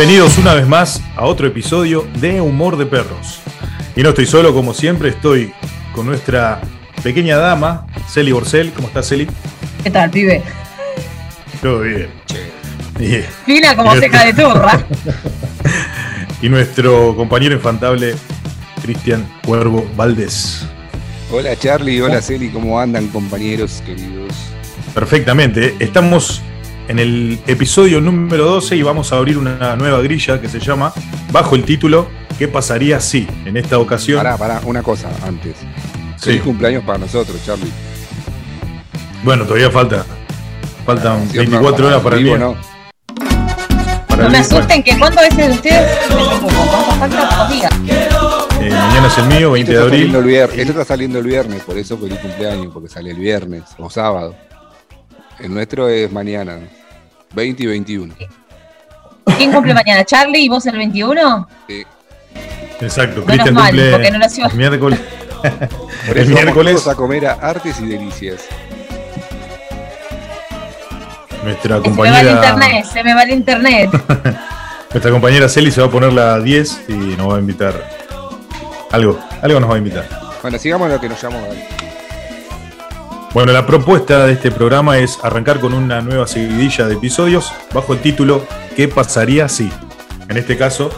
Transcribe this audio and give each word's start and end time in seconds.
Bienvenidos 0.00 0.38
una 0.38 0.54
vez 0.54 0.66
más 0.66 1.02
a 1.14 1.26
otro 1.26 1.46
episodio 1.46 2.08
de 2.20 2.40
Humor 2.40 2.78
de 2.78 2.86
Perros. 2.86 3.42
Y 3.94 4.02
no 4.02 4.08
estoy 4.08 4.24
solo, 4.24 4.54
como 4.54 4.72
siempre, 4.72 5.10
estoy 5.10 5.52
con 5.92 6.06
nuestra 6.06 6.62
pequeña 7.02 7.36
dama, 7.36 7.86
Celi 8.08 8.32
Borcel. 8.32 8.72
¿Cómo 8.72 8.88
estás, 8.88 9.10
Celi? 9.10 9.28
¿Qué 9.82 9.90
tal, 9.90 10.08
pibe? 10.08 10.42
Todo 11.60 11.80
bien. 11.82 12.08
Bien. 12.98 13.26
Fina 13.44 13.76
como 13.76 13.94
ceja 13.94 14.24
de 14.24 14.32
turra. 14.32 14.86
Y 16.40 16.48
nuestro 16.48 17.14
compañero 17.14 17.54
infantable, 17.54 18.14
Cristian 18.80 19.28
Cuervo 19.44 19.86
Valdés. 19.96 20.64
Hola 21.30 21.54
Charlie, 21.56 22.00
hola 22.00 22.22
Celi, 22.22 22.48
¿cómo 22.48 22.80
andan 22.80 23.08
compañeros 23.08 23.82
queridos? 23.84 24.32
Perfectamente. 24.94 25.76
Estamos 25.78 26.40
en 26.90 26.98
el 26.98 27.38
episodio 27.46 28.00
número 28.00 28.46
12 28.46 28.74
y 28.74 28.82
vamos 28.82 29.12
a 29.12 29.16
abrir 29.16 29.38
una 29.38 29.76
nueva 29.76 30.00
grilla 30.00 30.40
que 30.40 30.48
se 30.48 30.58
llama, 30.58 30.92
bajo 31.30 31.54
el 31.54 31.62
título, 31.62 32.08
¿Qué 32.36 32.48
pasaría 32.48 32.98
si? 33.00 33.28
En 33.44 33.56
esta 33.58 33.78
ocasión... 33.78 34.16
Pará, 34.16 34.36
pará, 34.36 34.60
una 34.64 34.82
cosa 34.82 35.10
antes. 35.24 35.56
Sí. 36.16 36.24
Feliz 36.24 36.42
cumpleaños 36.42 36.82
para 36.84 36.98
nosotros, 36.98 37.38
Charlie. 37.44 37.70
Bueno, 39.22 39.44
todavía 39.44 39.70
falta. 39.70 40.04
Faltan 40.86 41.28
no, 41.28 41.32
24 41.34 41.86
horas 41.86 42.02
para 42.02 42.16
el 42.16 42.24
día. 42.24 42.38
¿no? 42.38 42.56
Para 44.08 44.22
No 44.22 44.26
el 44.26 44.32
me 44.32 44.38
asusten 44.38 44.82
que 44.82 44.98
cuántas 44.98 45.28
veces 45.28 45.48
de 45.48 45.52
ustedes. 45.52 45.98
Eh, 48.58 48.70
mañana 48.70 49.06
es 49.06 49.18
el 49.18 49.26
mío, 49.26 49.50
20 49.52 49.70
de 49.70 49.76
el 49.76 49.84
abril. 49.84 50.22
viernes, 50.24 50.58
esto 50.58 50.72
está 50.72 50.84
saliendo 50.86 51.18
el 51.18 51.26
viernes, 51.26 51.62
por 51.62 51.76
eso 51.76 51.98
feliz 51.98 52.18
cumpleaños, 52.18 52.72
porque 52.72 52.88
sale 52.88 53.10
el 53.10 53.18
viernes 53.18 53.64
o 53.78 53.90
sábado. 53.90 54.34
El 55.38 55.52
nuestro 55.52 55.90
es 55.90 56.10
mañana, 56.10 56.58
20 57.34 57.62
y 57.62 57.66
21. 57.66 58.14
¿Quién 59.36 59.52
cumple 59.52 59.74
mañana? 59.74 60.04
¿Charlie 60.04 60.44
y 60.44 60.48
vos 60.48 60.66
el 60.66 60.76
21? 60.76 61.48
Sí. 61.68 61.84
Exacto, 62.80 63.20
Menos 63.26 63.26
Cristian 63.26 63.54
mal, 63.54 63.70
cumple 63.70 63.90
porque 63.92 64.10
no 64.10 64.18
nació. 64.18 64.46
el 64.46 64.54
miércoles. 64.54 65.00
Por 66.06 66.16
el 66.16 66.24
eso 66.24 66.30
vamos 66.34 66.42
miércoles 66.44 66.74
todos 66.74 66.88
a 66.88 66.94
comer 66.96 67.26
a 67.26 67.32
artes 67.32 67.80
y 67.80 67.86
delicias. 67.86 68.42
nuestra 71.42 71.80
Se 71.82 71.90
me 71.90 71.96
va 71.96 72.20
el 72.20 72.28
compañera 72.28 72.32
internet, 72.32 72.84
se 72.84 73.04
me 73.04 73.14
va 73.14 73.22
el 73.22 73.30
internet. 73.30 73.90
nuestra 74.90 75.10
compañera 75.10 75.48
Celi 75.48 75.70
se 75.70 75.80
va 75.80 75.86
a 75.86 75.90
poner 75.90 76.12
la 76.12 76.38
10 76.40 76.84
y 76.88 76.92
nos 76.92 77.30
va 77.30 77.36
a 77.36 77.40
invitar 77.40 77.74
algo, 78.92 79.18
algo 79.40 79.60
nos 79.60 79.70
va 79.70 79.74
a 79.74 79.78
invitar. 79.78 80.08
Bueno, 80.42 80.58
sigamos 80.58 80.90
lo 80.90 81.00
que 81.00 81.08
nos 81.08 81.22
llamó. 81.22 81.40
dale. 81.40 81.79
Bueno, 83.32 83.52
la 83.52 83.64
propuesta 83.64 84.26
de 84.26 84.32
este 84.32 84.50
programa 84.50 84.98
es 84.98 85.20
arrancar 85.22 85.60
con 85.60 85.72
una 85.72 86.00
nueva 86.00 86.26
seguidilla 86.26 86.88
de 86.88 86.94
episodios 86.94 87.52
bajo 87.72 87.92
el 87.92 88.00
título 88.00 88.44
¿Qué 88.74 88.88
pasaría 88.88 89.48
si? 89.48 89.70
En 90.28 90.36
este 90.36 90.56
caso, 90.56 90.90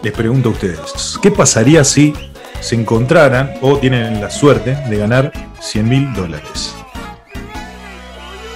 les 0.00 0.12
pregunto 0.12 0.50
a 0.50 0.52
ustedes, 0.52 1.18
¿qué 1.20 1.32
pasaría 1.32 1.82
si 1.82 2.14
se 2.60 2.76
encontraran 2.76 3.54
o 3.60 3.78
tienen 3.78 4.20
la 4.20 4.30
suerte 4.30 4.76
de 4.88 4.96
ganar 4.96 5.32
100 5.60 5.88
mil 5.88 6.14
dólares? 6.14 6.76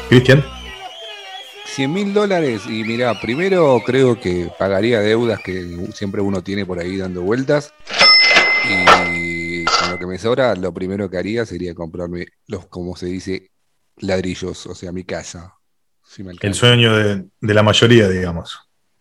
Cristian, 0.09 0.45
100 1.75 1.93
mil 1.93 2.15
dólares 2.15 2.63
y 2.69 2.85
mira, 2.85 3.21
primero 3.21 3.83
creo 3.85 4.21
que 4.21 4.49
pagaría 4.57 5.01
deudas 5.01 5.41
que 5.41 5.89
siempre 5.93 6.21
uno 6.23 6.43
tiene 6.43 6.65
por 6.65 6.79
ahí 6.79 6.97
dando 6.97 7.23
vueltas 7.23 7.73
lo 9.99 10.07
que 10.07 10.13
me 10.13 10.19
sobra 10.19 10.55
lo 10.55 10.73
primero 10.73 11.11
que 11.11 11.19
haría 11.19 11.45
sería 11.45 11.75
comprarme 11.75 12.27
los, 12.47 12.67
como 12.67 12.95
se 12.97 13.07
dice, 13.07 13.51
ladrillos, 13.97 14.67
o 14.67 14.75
sea, 14.75 14.93
mi 14.93 15.05
casa. 15.05 15.55
si 16.05 16.23
me 16.23 16.33
el 16.41 16.55
sueño 16.55 16.97
de, 16.97 17.27
de 17.41 17.55
la 17.55 17.63
mayoría, 17.63 18.09
digamos. 18.09 18.59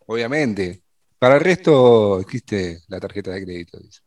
Obviamente. 0.08 0.82
Para 1.20 1.36
el 1.36 1.42
resto 1.42 2.20
existe 2.20 2.80
la 2.88 3.00
tarjeta 3.00 3.32
de 3.32 3.44
crédito. 3.44 3.80
dice. 3.80 4.02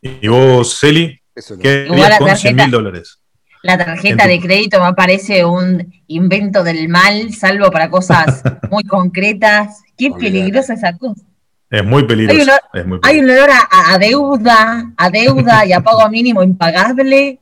¿Y 0.00 0.28
vos, 0.28 0.78
Celi? 0.78 1.20
Eso 1.34 1.58
¿Qué 1.58 1.86
harías 1.90 2.18
con 2.18 2.28
100 2.28 2.56
tarjeta- 2.56 2.62
mil 2.64 2.70
dólares? 2.70 3.18
La 3.64 3.76
tarjeta 3.76 4.28
de 4.28 4.38
crédito 4.38 4.82
me 4.84 4.94
parece 4.94 5.44
un 5.44 5.92
invento 6.06 6.62
del 6.62 6.88
mal, 6.88 7.34
salvo 7.34 7.72
para 7.72 7.90
cosas 7.90 8.40
muy 8.70 8.84
concretas. 8.84 9.82
Qué 9.96 10.12
peligrosa 10.12 10.74
esa 10.74 10.96
cosa. 10.96 11.22
Es 11.70 11.84
muy 11.84 12.04
peligroso. 12.06 12.38
Hay 12.40 12.44
una- 12.44 12.60
es 12.80 12.86
muy 12.86 12.98
Hay 13.02 13.16
peligroso. 13.20 13.42
un 13.42 13.48
olor 13.48 13.50
a, 13.70 13.92
a 13.94 13.98
deuda, 13.98 14.92
a 14.96 15.10
deuda 15.10 15.66
y 15.66 15.72
a 15.72 15.80
pago 15.80 16.08
mínimo 16.08 16.42
impagable. 16.42 17.40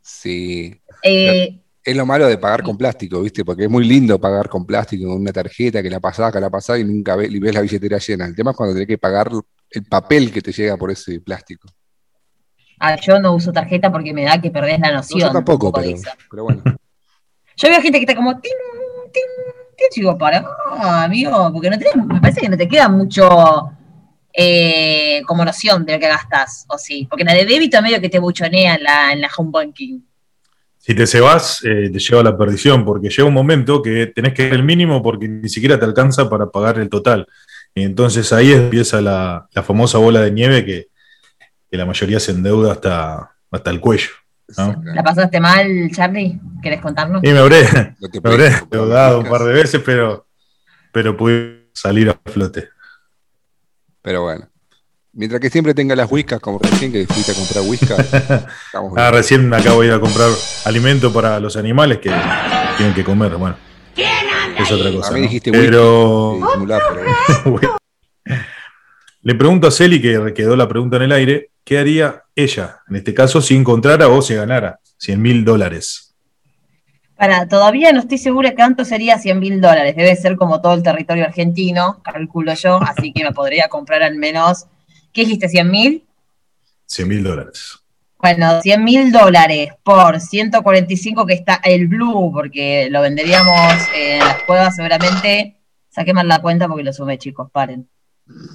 Sí. 0.00 0.78
Eh, 1.02 1.58
Es 1.84 1.96
lo 1.96 2.06
malo 2.06 2.26
de 2.28 2.38
pagar 2.38 2.62
con 2.62 2.76
plástico, 2.78 3.20
¿viste? 3.22 3.44
Porque 3.44 3.64
es 3.64 3.70
muy 3.70 3.84
lindo 3.84 4.20
pagar 4.20 4.48
con 4.48 4.64
plástico, 4.64 5.08
con 5.08 5.20
una 5.20 5.32
tarjeta 5.32 5.82
que 5.82 5.90
la 5.90 5.98
pasás, 6.00 6.32
que 6.32 6.38
la 6.40 6.48
pasás 6.50 6.78
y 6.78 6.84
nunca 6.84 7.16
ves, 7.16 7.28
y 7.30 7.38
ves 7.40 7.54
la 7.54 7.60
billetera 7.60 7.98
llena. 7.98 8.26
El 8.26 8.36
tema 8.36 8.52
es 8.52 8.56
cuando 8.56 8.74
tenés 8.74 8.86
que 8.88 8.98
pagar 8.98 9.30
el 9.70 9.84
papel 9.86 10.30
que 10.32 10.40
te 10.42 10.52
llega 10.52 10.76
por 10.76 10.90
ese 10.92 11.20
plástico. 11.20 11.68
ah, 12.78 12.96
yo 13.00 13.18
no 13.20 13.32
uso 13.34 13.52
tarjeta 13.52 13.90
porque 13.90 14.12
me 14.12 14.24
da 14.24 14.40
que 14.40 14.50
perdés 14.50 14.78
la 14.80 14.88
No, 14.90 14.96
noción. 14.98 15.20
yo 15.20 15.32
tampoco, 15.32 15.72
pero, 15.72 16.44
bueno. 16.44 16.62
Yo 17.56 17.68
veo 17.68 17.82
gente 17.82 17.98
que 17.98 18.04
está 18.04 18.14
como 18.16 18.40
tin, 18.40 18.52
tin, 19.12 19.22
y 19.90 20.00
digo, 20.00 20.16
para, 20.18 20.44
amigo, 21.04 21.50
porque 21.52 21.70
no 21.70 21.78
tenés, 21.78 21.96
me 21.96 22.20
parece 22.20 22.40
que 22.40 22.48
no 22.48 22.56
te 22.56 22.68
queda 22.68 22.88
mucho 22.88 23.70
eh, 24.32 25.22
como 25.26 25.44
noción 25.44 25.84
de 25.84 25.94
lo 25.94 25.98
que 25.98 26.08
gastas, 26.08 26.64
o 26.68 26.78
sí, 26.78 27.06
porque 27.08 27.24
la 27.24 27.34
de 27.34 27.44
débito 27.44 27.80
medio 27.82 28.00
que 28.00 28.08
te 28.08 28.18
buchonea 28.18 28.76
en 28.76 28.82
la, 28.82 29.12
en 29.12 29.20
la 29.20 29.30
home 29.36 29.50
banking. 29.52 30.00
Si 30.78 30.94
te 30.94 31.06
cebas, 31.06 31.62
eh, 31.64 31.90
te 31.92 31.98
lleva 31.98 32.22
la 32.22 32.36
perdición, 32.36 32.84
porque 32.84 33.08
llega 33.08 33.24
un 33.24 33.34
momento 33.34 33.80
que 33.82 34.06
tenés 34.06 34.34
que 34.34 34.44
dar 34.44 34.54
el 34.54 34.64
mínimo 34.64 35.02
porque 35.02 35.28
ni 35.28 35.48
siquiera 35.48 35.78
te 35.78 35.84
alcanza 35.84 36.28
para 36.28 36.46
pagar 36.46 36.78
el 36.78 36.88
total. 36.88 37.26
Y 37.74 37.84
entonces 37.84 38.32
ahí 38.32 38.52
empieza 38.52 39.00
la, 39.00 39.48
la 39.52 39.62
famosa 39.62 39.98
bola 39.98 40.20
de 40.20 40.32
nieve 40.32 40.64
que, 40.64 40.88
que 41.70 41.76
la 41.76 41.86
mayoría 41.86 42.18
se 42.20 42.32
endeuda 42.32 42.72
hasta, 42.72 43.36
hasta 43.50 43.70
el 43.70 43.80
cuello. 43.80 44.10
¿No? 44.56 44.82
¿La 44.84 45.02
pasaste 45.02 45.40
mal, 45.40 45.90
Charlie? 45.94 46.40
¿Querés 46.62 46.80
contarnos? 46.80 47.22
Y 47.24 47.32
me 47.32 47.38
habré, 47.38 47.64
me 48.22 48.30
habré 48.30 48.46
endeudado 48.48 49.20
un 49.20 49.28
par 49.28 49.42
de 49.44 49.52
veces, 49.52 49.80
pero, 49.84 50.26
pero 50.92 51.16
pude 51.16 51.68
salir 51.72 52.08
a 52.10 52.30
flote. 52.30 52.68
Pero 54.02 54.22
bueno. 54.22 54.48
Mientras 55.14 55.40
que 55.40 55.50
siempre 55.50 55.74
tenga 55.74 55.94
las 55.94 56.10
whiskas, 56.10 56.40
como 56.40 56.58
recién 56.58 56.90
que 56.90 57.06
fuiste 57.06 57.32
a 57.32 57.34
comprar 57.34 57.64
whiskas, 57.64 57.98
estamos 58.66 58.94
Ah, 58.96 59.10
recién 59.10 59.52
acabo 59.52 59.82
de 59.82 59.88
ir 59.88 59.92
a 59.92 60.00
comprar 60.00 60.30
alimento 60.64 61.12
para 61.12 61.38
los 61.38 61.56
animales 61.56 61.98
que 61.98 62.10
tienen 62.78 62.94
que 62.94 63.04
comer. 63.04 63.36
Bueno, 63.36 63.56
es 63.94 64.72
otra 64.72 64.90
cosa. 64.90 65.10
A 65.10 65.12
mí 65.12 65.20
¿no? 65.20 65.26
dijiste 65.26 65.52
pero 65.52 66.38
Sí. 67.44 67.66
Le 69.22 69.34
pregunto 69.36 69.68
a 69.68 69.70
Celi, 69.70 70.02
que 70.02 70.32
quedó 70.34 70.56
la 70.56 70.68
pregunta 70.68 70.96
en 70.96 71.02
el 71.02 71.12
aire, 71.12 71.51
¿qué 71.64 71.78
haría 71.78 72.24
ella, 72.34 72.80
en 72.88 72.96
este 72.96 73.14
caso, 73.14 73.40
si 73.40 73.54
encontrara 73.54 74.08
o 74.08 74.22
se 74.22 74.36
ganara 74.36 74.80
100 74.98 75.20
mil 75.20 75.44
dólares? 75.44 76.14
Para, 77.16 77.46
todavía 77.46 77.92
no 77.92 78.00
estoy 78.00 78.18
segura 78.18 78.54
cuánto 78.54 78.84
sería 78.84 79.18
100 79.18 79.38
mil 79.38 79.60
dólares. 79.60 79.94
Debe 79.94 80.16
ser 80.16 80.36
como 80.36 80.60
todo 80.60 80.74
el 80.74 80.82
territorio 80.82 81.24
argentino, 81.24 82.02
calculo 82.02 82.54
yo, 82.54 82.80
así 82.82 83.12
que 83.12 83.24
me 83.24 83.32
podría 83.32 83.68
comprar 83.68 84.02
al 84.02 84.16
menos. 84.16 84.66
¿Qué 85.12 85.22
dijiste, 85.22 85.48
100 85.48 85.70
mil? 85.70 86.04
100 86.86 87.08
mil 87.08 87.22
dólares. 87.22 87.78
Bueno, 88.18 88.60
100 88.60 88.84
mil 88.84 89.10
dólares 89.10 89.72
por 89.82 90.20
145 90.20 91.26
que 91.26 91.34
está 91.34 91.60
el 91.64 91.88
Blue, 91.88 92.30
porque 92.32 92.88
lo 92.88 93.00
venderíamos 93.00 93.72
en 93.96 94.20
las 94.20 94.42
cuevas 94.44 94.76
seguramente. 94.76 95.56
Saqué 95.90 96.14
mal 96.14 96.28
la 96.28 96.40
cuenta 96.40 96.68
porque 96.68 96.84
lo 96.84 96.92
sumé, 96.92 97.18
chicos, 97.18 97.50
paren. 97.50 97.88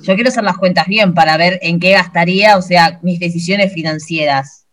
Yo 0.01 0.15
quiero 0.15 0.29
hacer 0.29 0.43
las 0.43 0.57
cuentas 0.57 0.87
bien 0.87 1.13
para 1.13 1.37
ver 1.37 1.59
en 1.61 1.79
qué 1.79 1.91
gastaría, 1.91 2.57
o 2.57 2.61
sea, 2.61 2.99
mis 3.01 3.19
decisiones 3.19 3.73
financieras. 3.73 4.65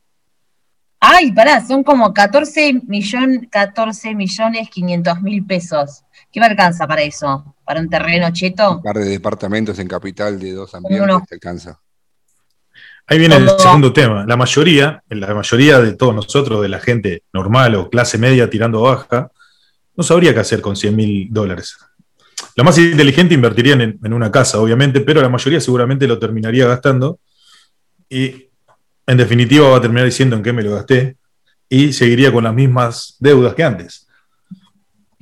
Ay, 1.00 1.32
pará, 1.32 1.64
son 1.66 1.84
como 1.84 2.14
14, 2.14 2.80
millón, 2.86 3.46
14 3.50 4.14
millones 4.14 4.70
500 4.70 5.20
mil 5.20 5.44
pesos. 5.44 6.02
¿Qué 6.32 6.40
me 6.40 6.46
alcanza 6.46 6.86
para 6.86 7.02
eso? 7.02 7.54
¿Para 7.64 7.80
un 7.80 7.90
terreno 7.90 8.30
cheto? 8.32 8.76
un 8.76 8.82
par 8.82 8.96
de 8.96 9.04
departamentos 9.10 9.78
en 9.78 9.86
capital 9.86 10.40
de 10.40 10.52
dos 10.52 10.74
ambientes 10.74 11.28
te 11.28 11.34
alcanza. 11.34 11.78
Ahí 13.06 13.18
viene 13.18 13.36
el 13.36 13.50
segundo 13.58 13.92
tema. 13.92 14.24
La 14.26 14.36
mayoría, 14.36 15.02
la 15.10 15.34
mayoría 15.34 15.78
de 15.78 15.92
todos 15.92 16.14
nosotros, 16.14 16.62
de 16.62 16.68
la 16.68 16.80
gente 16.80 17.24
normal 17.34 17.74
o 17.74 17.90
clase 17.90 18.16
media 18.16 18.48
tirando 18.48 18.86
a 18.86 18.94
baja, 18.94 19.30
no 19.94 20.02
sabría 20.02 20.32
qué 20.32 20.40
hacer 20.40 20.62
con 20.62 20.74
100 20.74 20.96
mil 20.96 21.28
dólares. 21.30 21.76
La 22.56 22.64
más 22.64 22.78
inteligente 22.78 23.34
invertirían 23.34 23.81
en, 23.81 23.98
en 24.02 24.12
una 24.12 24.31
casa, 24.31 24.60
obviamente, 24.60 25.00
pero 25.00 25.20
la 25.20 25.28
mayoría 25.28 25.60
seguramente 25.60 26.06
lo 26.06 26.19
terminaría 26.19 26.66
gastando 26.66 27.19
y 28.08 28.48
en 29.06 29.16
definitiva 29.16 29.69
va 29.69 29.78
a 29.78 29.81
terminar 29.81 30.04
diciendo 30.04 30.36
en 30.36 30.42
qué 30.42 30.52
me 30.52 30.62
lo 30.62 30.75
gasté 30.75 31.16
y 31.69 31.92
seguiría 31.92 32.32
con 32.32 32.44
las 32.44 32.54
mismas 32.54 33.16
deudas 33.19 33.54
que 33.54 33.64
antes. 33.64 34.04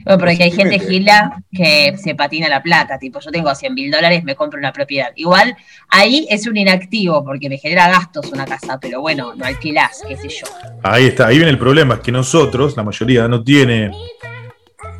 Bueno, 0.04 0.18
pero 0.18 0.36
que 0.36 0.44
hay 0.44 0.50
gente 0.50 0.80
gila 0.80 1.42
que 1.52 1.96
se 1.96 2.14
patina 2.14 2.48
la 2.48 2.62
plata, 2.62 2.98
tipo, 2.98 3.20
yo 3.20 3.30
tengo 3.30 3.54
100 3.54 3.72
mil 3.72 3.90
dólares, 3.90 4.24
me 4.24 4.34
compro 4.34 4.58
una 4.58 4.72
propiedad. 4.72 5.10
Igual, 5.14 5.56
ahí 5.88 6.26
es 6.28 6.46
un 6.46 6.56
inactivo, 6.56 7.24
porque 7.24 7.48
me 7.48 7.56
genera 7.56 7.88
gastos 7.88 8.32
una 8.32 8.44
casa, 8.44 8.78
pero 8.80 9.00
bueno, 9.00 9.34
no 9.36 9.44
alquilás, 9.44 10.02
qué 10.06 10.16
sé 10.16 10.28
yo. 10.28 10.46
Ahí 10.82 11.06
está, 11.06 11.28
ahí 11.28 11.36
viene 11.36 11.50
el 11.50 11.58
problema, 11.58 11.94
es 11.94 12.00
que 12.00 12.10
nosotros, 12.10 12.76
la 12.76 12.82
mayoría, 12.82 13.28
no 13.28 13.44
tiene, 13.44 13.92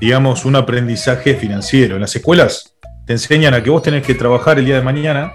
digamos, 0.03 0.45
un 0.45 0.57
aprendizaje 0.57 1.37
financiero. 1.37 1.95
En 1.95 2.01
las 2.01 2.17
escuelas 2.17 2.75
te 3.07 3.13
enseñan 3.13 3.55
a 3.55 3.63
que 3.63 3.71
vos 3.71 3.83
tenés 3.83 4.05
que 4.05 4.17
trabajar 4.17 4.59
el 4.59 4.65
día 4.65 4.75
de 4.75 4.83
mañana 4.83 5.33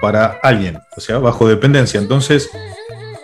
para 0.00 0.38
alguien, 0.42 0.78
o 0.96 1.00
sea, 1.02 1.18
bajo 1.18 1.46
dependencia. 1.46 2.00
Entonces, 2.00 2.48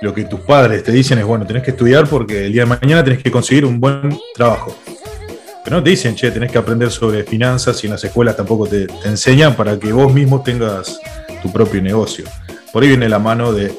lo 0.03 0.13
que 0.13 0.25
tus 0.25 0.41
padres 0.41 0.85
te 0.85 0.93
dicen 0.93 1.19
es, 1.19 1.25
bueno, 1.25 1.47
tenés 1.47 1.63
que 1.63 1.71
estudiar 1.71 2.07
porque 2.07 2.45
el 2.45 2.53
día 2.53 2.67
de 2.67 2.79
mañana 2.79 3.03
tenés 3.03 3.23
que 3.23 3.31
conseguir 3.31 3.65
un 3.65 3.81
buen 3.81 4.15
trabajo. 4.35 4.77
Pero 5.65 5.77
no 5.77 5.83
te 5.83 5.89
dicen, 5.89 6.15
che, 6.17 6.31
tenés 6.31 6.53
que 6.53 6.59
aprender 6.59 6.91
sobre 6.91 7.25
finanzas 7.25 7.83
y 7.83 7.87
en 7.87 7.95
las 7.95 8.05
escuelas 8.05 8.37
tampoco 8.37 8.67
te, 8.67 8.87
enseñan 9.07 9.57
para 9.57 9.79
que 9.79 9.91
vos 9.91 10.13
mismo 10.13 10.43
tengas 10.43 11.01
tu 11.43 11.51
propio 11.51 11.81
negocio. 11.81 12.27
Por 12.75 12.83
ahí 12.83 12.91
viene 12.91 13.09
la 13.09 13.19
mano 13.19 13.55
de 13.55 13.75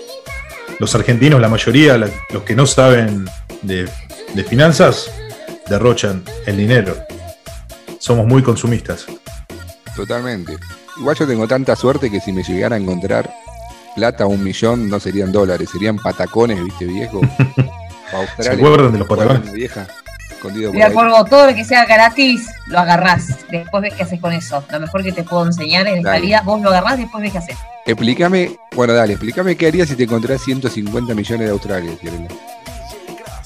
los 0.80 0.96
argentinos, 0.96 1.40
la 1.40 1.50
mayoría, 1.50 2.00
los 2.00 2.42
que 2.44 2.56
no 2.56 2.66
saben 2.66 3.25
de 3.62 3.88
finanzas, 4.44 5.12
derrochan 5.69 6.23
el 6.45 6.57
dinero. 6.57 6.95
Somos 8.00 8.25
muy 8.25 8.44
consumistas. 8.44 9.06
Totalmente. 9.95 10.57
Igual 10.97 11.15
yo 11.15 11.27
tengo 11.27 11.47
tanta 11.47 11.75
suerte 11.75 12.09
que 12.09 12.19
si 12.19 12.31
me 12.31 12.44
llegara 12.44 12.75
a 12.75 12.79
encontrar 12.79 13.29
plata 13.95 14.25
un 14.25 14.44
millón, 14.44 14.89
no 14.89 15.00
serían 15.00 15.31
dólares, 15.31 15.69
serían 15.71 15.97
patacones, 15.97 16.63
viste, 16.63 16.85
viejo. 16.85 17.21
Australia, 18.13 18.53
acuerdan 18.53 18.91
de 18.94 19.00
los 19.00 19.07
patacones? 19.07 19.51
Vieja, 19.51 19.88
escondido 20.29 20.69
por 20.69 20.75
Mira, 20.75 20.88
ahí. 20.88 20.94
Cuervo, 20.94 21.25
todo 21.25 21.47
lo 21.47 21.56
que 21.56 21.65
sea 21.65 21.85
gratis, 21.85 22.47
lo 22.68 22.79
agarrás. 22.79 23.27
Después 23.50 23.81
ves 23.81 23.94
qué 23.95 24.03
haces 24.03 24.19
con 24.21 24.31
eso. 24.31 24.63
Lo 24.69 24.79
mejor 24.79 25.03
que 25.03 25.11
te 25.11 25.23
puedo 25.23 25.45
enseñar 25.45 25.88
en 25.88 25.97
esta 25.97 26.11
Dale. 26.11 26.25
vida, 26.25 26.41
vos 26.45 26.61
lo 26.61 26.69
agarrás, 26.69 26.97
después 26.97 27.21
ves 27.21 27.31
qué 27.31 27.38
haces. 27.39 27.57
Explícame, 27.85 28.57
bueno, 28.75 28.94
dale, 28.94 29.13
explícame 29.13 29.56
qué 29.56 29.68
harías 29.68 29.89
si 29.89 29.95
te 29.95 30.03
encontrás 30.03 30.41
150 30.41 31.13
millones 31.13 31.47
de 31.47 31.51
Australia, 31.51 31.91
Fiorella. 32.00 32.27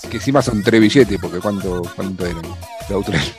Que 0.10 0.18
encima 0.18 0.42
son 0.42 0.64
tres 0.64 0.82
billetes, 0.82 1.18
porque 1.22 1.40
¿cuánto, 1.40 1.82
cuánto 1.96 2.26
eran 2.26 2.42
de 2.88 2.96
Australia? 2.96 3.32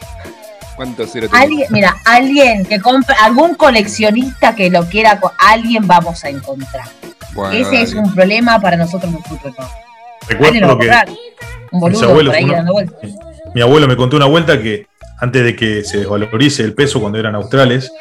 ¿Cuántos 0.77 1.11
cero 1.13 1.27
tenía? 1.29 1.43
Alguien, 1.45 1.67
mira, 1.71 1.97
alguien 2.07 2.65
que 2.65 2.81
compre, 2.81 3.15
algún 3.21 3.55
coleccionista 3.55 4.55
que 4.55 4.71
lo 4.71 4.85
quiera, 4.87 5.21
alguien 5.39 5.87
vamos 5.87 6.25
a 6.25 6.29
encontrar. 6.31 6.87
Bueno, 7.35 7.53
Ese 7.53 7.83
es 7.83 7.95
un 7.95 8.15
problema 8.15 8.61
para 8.61 8.77
nosotros 8.77 9.13
en 9.13 9.19
el 9.19 9.25
futuro. 9.25 9.55
Lo 9.59 10.29
Recuerdo 10.29 10.79
que. 10.79 10.91
Un 11.73 11.81
mis 11.81 11.81
boludo 11.81 12.09
abuelos, 12.11 12.33
por 12.33 12.39
ahí 12.39 12.45
uno- 12.45 12.55
dando 12.55 12.73
vueltas. 12.73 13.11
mi 13.55 13.61
abuelo 13.61 13.87
me 13.87 13.97
contó 13.97 14.17
una 14.17 14.27
vuelta 14.27 14.61
que 14.61 14.87
antes 15.19 15.45
de 15.45 15.55
que 15.55 15.85
se 15.85 15.99
desvalorice 15.99 16.63
el 16.65 16.75
peso 16.75 17.01
cuando 17.01 17.19
eran 17.19 17.35
australes, 17.35 17.93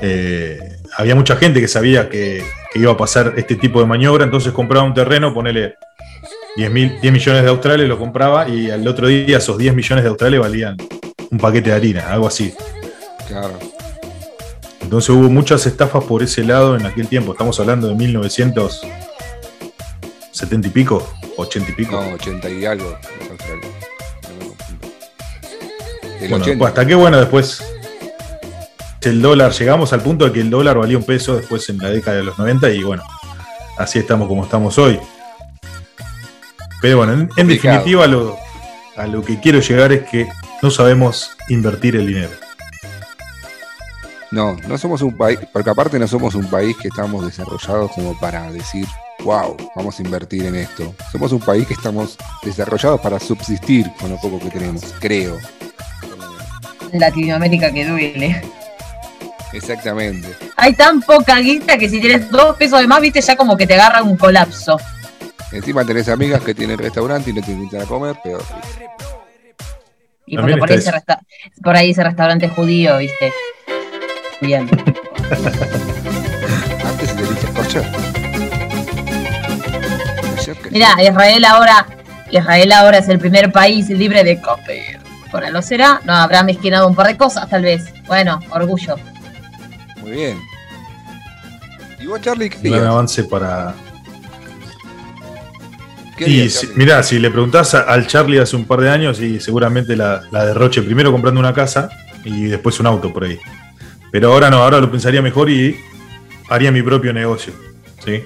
eh, 0.00 0.58
había 0.96 1.14
mucha 1.14 1.36
gente 1.36 1.60
que 1.60 1.68
sabía 1.68 2.08
que, 2.08 2.44
que 2.72 2.78
iba 2.78 2.92
a 2.92 2.96
pasar 2.96 3.34
este 3.36 3.54
tipo 3.54 3.80
de 3.80 3.86
maniobra, 3.86 4.24
entonces 4.24 4.52
compraba 4.52 4.84
un 4.84 4.92
terreno, 4.94 5.32
ponele 5.32 5.74
10, 6.58 6.70
mil- 6.72 6.98
10 7.00 7.12
millones 7.12 7.42
de 7.44 7.48
australes, 7.50 7.86
lo 7.88 7.96
compraba 7.98 8.48
y 8.48 8.68
al 8.70 8.86
otro 8.88 9.06
día 9.06 9.38
esos 9.38 9.56
10 9.56 9.72
millones 9.74 10.02
de 10.02 10.08
australes 10.10 10.40
valían 10.40 10.76
un 11.30 11.38
paquete 11.38 11.70
de 11.70 11.76
harina, 11.76 12.12
algo 12.12 12.26
así. 12.26 12.52
Claro. 13.28 13.56
Entonces 14.80 15.10
hubo 15.10 15.28
muchas 15.30 15.64
estafas 15.66 16.02
por 16.04 16.20
ese 16.22 16.42
lado 16.44 16.74
en 16.76 16.84
aquel 16.86 17.06
tiempo. 17.06 17.30
Estamos 17.32 17.60
hablando 17.60 17.86
de 17.88 17.94
1970 17.94 20.66
y 20.66 20.70
pico, 20.70 21.06
80 21.36 21.70
y 21.70 21.74
pico. 21.74 21.92
No, 21.92 22.14
80 22.14 22.50
y 22.50 22.64
algo 22.64 22.98
Bueno, 26.20 26.36
80. 26.44 26.66
hasta 26.66 26.84
qué 26.86 26.94
bueno 26.96 27.18
después 27.18 27.62
el 29.02 29.22
dólar, 29.22 29.52
llegamos 29.52 29.92
al 29.92 30.02
punto 30.02 30.24
de 30.24 30.32
que 30.32 30.40
el 30.40 30.50
dólar 30.50 30.76
valía 30.76 30.98
un 30.98 31.04
peso 31.04 31.36
después 31.36 31.68
en 31.68 31.78
la 31.78 31.90
década 31.90 32.16
de 32.16 32.24
los 32.24 32.36
90 32.36 32.68
y 32.70 32.82
bueno, 32.82 33.04
así 33.76 34.00
estamos 34.00 34.26
como 34.26 34.42
estamos 34.42 34.76
hoy. 34.78 34.98
Pero 36.80 36.98
bueno, 36.98 37.28
en, 37.36 37.48
definitiva 37.48 38.06
lo, 38.06 38.38
a 38.96 39.06
lo 39.06 39.22
que 39.22 39.40
quiero 39.40 39.60
llegar 39.60 39.92
es 39.92 40.08
que 40.08 40.28
no 40.62 40.70
sabemos 40.70 41.30
invertir 41.48 41.96
el 41.96 42.06
dinero. 42.06 42.30
No, 44.30 44.56
no 44.68 44.76
somos 44.76 45.00
un 45.02 45.16
país, 45.16 45.38
porque 45.52 45.70
aparte 45.70 45.98
no 45.98 46.06
somos 46.06 46.34
un 46.34 46.48
país 46.50 46.76
que 46.76 46.88
estamos 46.88 47.24
desarrollados 47.24 47.90
como 47.92 48.18
para 48.20 48.50
decir, 48.52 48.86
wow, 49.24 49.56
vamos 49.74 49.98
a 49.98 50.02
invertir 50.02 50.44
en 50.44 50.56
esto. 50.56 50.94
Somos 51.10 51.32
un 51.32 51.40
país 51.40 51.66
que 51.66 51.74
estamos 51.74 52.18
desarrollados 52.42 53.00
para 53.00 53.18
subsistir 53.18 53.90
con 53.98 54.10
lo 54.10 54.20
poco 54.20 54.38
que 54.38 54.50
tenemos, 54.50 54.82
creo. 55.00 55.38
Latinoamérica 56.92 57.72
que 57.72 57.86
duele. 57.86 58.42
Exactamente. 59.52 60.28
Hay 60.56 60.74
tan 60.74 61.00
poca 61.00 61.38
guita 61.38 61.78
que 61.78 61.88
si 61.88 62.00
tienes 62.00 62.30
dos 62.30 62.56
pesos 62.56 62.80
de 62.80 62.86
más, 62.86 63.00
viste, 63.00 63.22
ya 63.22 63.34
como 63.34 63.56
que 63.56 63.66
te 63.66 63.74
agarra 63.74 64.02
un 64.02 64.16
colapso. 64.16 64.78
Encima 65.52 65.84
tenés 65.84 66.08
amigas 66.08 66.42
que 66.42 66.54
tienen 66.54 66.78
restaurante 66.78 67.30
y 67.30 67.32
no 67.32 67.42
te 67.42 67.52
invitan 67.52 67.82
a 67.82 67.86
comer, 67.86 68.16
pero 68.22 68.38
Y 70.26 70.36
porque 70.36 70.56
por 70.58 70.70
ahí, 70.70 70.78
resta- 70.78 71.20
por 71.62 71.76
ahí 71.76 71.90
ese 71.90 72.04
restaurante 72.04 72.48
judío, 72.48 72.98
viste. 72.98 73.32
Bien. 74.40 74.68
antes 76.84 77.08
se 77.08 77.14
te 77.14 77.22
dice 77.22 77.46
corcher. 77.54 77.84
Mira, 80.70 80.88
Israel 81.02 81.44
ahora, 81.46 81.86
Israel 82.30 82.72
ahora 82.72 82.98
es 82.98 83.08
el 83.08 83.18
primer 83.18 83.50
país 83.50 83.88
libre 83.88 84.22
de 84.24 84.40
COVID. 84.40 84.98
Ahora 85.32 85.50
lo 85.50 85.62
será, 85.62 86.00
no 86.04 86.12
habrá 86.14 86.42
mezquinado 86.42 86.86
un 86.88 86.94
par 86.94 87.06
de 87.06 87.16
cosas 87.16 87.48
tal 87.48 87.62
vez. 87.62 87.84
Bueno, 88.06 88.40
orgullo. 88.50 88.96
Muy 90.00 90.10
bien. 90.12 90.38
¿Y 92.00 92.06
vos, 92.06 92.20
Charlie, 92.20 92.50
qué 92.50 92.70
Un 92.70 92.86
avance 92.86 93.24
para... 93.24 93.74
¿Qué 96.18 96.28
Y 96.28 96.50
si- 96.50 96.68
mirá, 96.74 97.02
si 97.02 97.18
le 97.18 97.30
preguntás 97.30 97.74
a- 97.74 97.82
al 97.82 98.06
Charlie 98.06 98.38
hace 98.40 98.56
un 98.56 98.64
par 98.66 98.80
de 98.80 98.90
años 98.90 99.20
y 99.20 99.40
seguramente 99.40 99.96
la, 99.96 100.22
la 100.30 100.44
derroche 100.44 100.82
primero 100.82 101.12
comprando 101.12 101.38
una 101.40 101.54
casa 101.54 101.88
y 102.24 102.44
después 102.46 102.78
un 102.80 102.86
auto 102.86 103.12
por 103.12 103.24
ahí. 103.24 103.38
Pero 104.10 104.32
ahora 104.32 104.50
no, 104.50 104.58
ahora 104.58 104.80
lo 104.80 104.90
pensaría 104.90 105.22
mejor 105.22 105.48
y 105.50 105.76
haría 106.50 106.72
mi 106.72 106.82
propio 106.82 107.12
negocio. 107.12 107.52
¿sí? 108.04 108.22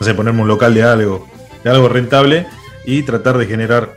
No 0.00 0.06
sé, 0.06 0.14
ponerme 0.14 0.42
un 0.42 0.48
local 0.48 0.72
de 0.74 0.82
algo, 0.82 1.28
de 1.62 1.70
algo 1.70 1.88
rentable 1.88 2.46
y 2.86 3.02
tratar 3.02 3.36
de 3.38 3.46
generar 3.46 3.94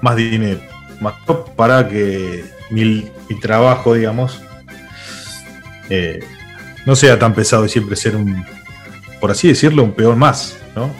más 0.00 0.16
dinero. 0.16 0.60
Más 1.00 1.14
para 1.56 1.88
que 1.88 2.44
mi, 2.70 3.10
mi 3.28 3.40
trabajo, 3.40 3.94
digamos, 3.94 4.40
eh, 5.88 6.20
no 6.86 6.94
sea 6.94 7.18
tan 7.18 7.34
pesado 7.34 7.64
y 7.64 7.68
siempre 7.68 7.96
ser 7.96 8.16
un, 8.16 8.44
por 9.20 9.30
así 9.30 9.48
decirlo, 9.48 9.82
un 9.82 9.92
peor 9.92 10.16
más, 10.16 10.56
¿no? 10.76 10.90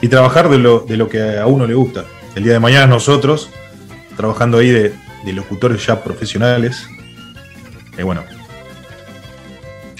Y 0.00 0.08
trabajar 0.08 0.48
de 0.48 0.58
lo, 0.58 0.80
de 0.80 0.96
lo 0.96 1.08
que 1.08 1.38
a 1.38 1.46
uno 1.46 1.66
le 1.66 1.74
gusta. 1.74 2.04
El 2.34 2.44
día 2.44 2.52
de 2.52 2.60
mañana 2.60 2.86
nosotros, 2.86 3.50
trabajando 4.16 4.58
ahí 4.58 4.70
de, 4.70 4.94
de 5.24 5.32
locutores 5.32 5.84
ya 5.84 6.02
profesionales, 6.04 6.86
eh, 7.96 8.02
bueno, 8.02 8.22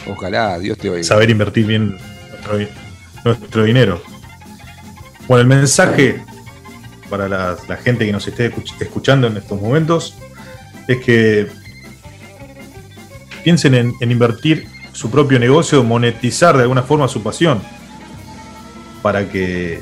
Ojalá, 0.06 0.58
Dios 0.58 0.78
te 0.78 0.88
oiga. 0.88 1.02
saber 1.04 1.28
invertir 1.30 1.66
bien 1.66 1.98
nuestro, 2.30 2.58
nuestro 3.24 3.64
dinero. 3.64 4.00
Bueno, 5.26 5.42
el 5.42 5.46
mensaje 5.48 6.22
para 7.10 7.28
la, 7.28 7.56
la 7.68 7.76
gente 7.76 8.06
que 8.06 8.12
nos 8.12 8.26
esté 8.26 8.54
escuch- 8.54 8.80
escuchando 8.80 9.26
en 9.26 9.36
estos 9.36 9.60
momentos 9.60 10.14
es 10.86 10.98
que 10.98 11.48
piensen 13.44 13.74
en, 13.74 13.92
en 14.00 14.10
invertir 14.10 14.66
su 14.92 15.10
propio 15.10 15.38
negocio, 15.38 15.82
monetizar 15.84 16.56
de 16.56 16.62
alguna 16.62 16.82
forma 16.82 17.08
su 17.08 17.22
pasión, 17.22 17.60
para 19.02 19.28
que 19.28 19.80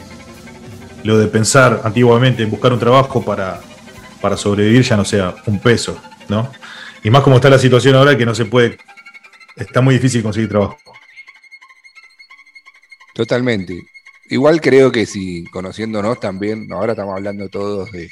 lo 1.04 1.18
de 1.18 1.28
pensar 1.28 1.82
antiguamente 1.85 2.42
en 2.42 2.50
buscar 2.50 2.73
un 2.73 2.80
trabajo 2.80 3.25
para, 3.25 3.61
para 4.20 4.37
sobrevivir 4.37 4.82
ya 4.82 4.96
no 4.96 5.04
sea 5.04 5.35
un 5.46 5.61
peso, 5.61 6.00
¿no? 6.28 6.50
Y 7.02 7.11
más 7.11 7.23
como 7.23 7.37
está 7.37 7.49
la 7.49 7.58
situación 7.58 7.94
ahora 7.94 8.16
que 8.16 8.26
no 8.26 8.35
se 8.35 8.44
puede, 8.44 8.78
está 9.54 9.80
muy 9.80 9.94
difícil 9.94 10.23
conseguir 10.23 10.49
trabajo. 10.49 10.78
Totalmente. 13.14 13.82
Igual 14.28 14.61
creo 14.61 14.90
que 14.90 15.06
si 15.06 15.44
conociéndonos 15.44 16.18
también, 16.18 16.70
ahora 16.73 16.92
estamos 16.92 17.16
hablando 17.16 17.49
todos 17.49 17.92
de 17.92 18.11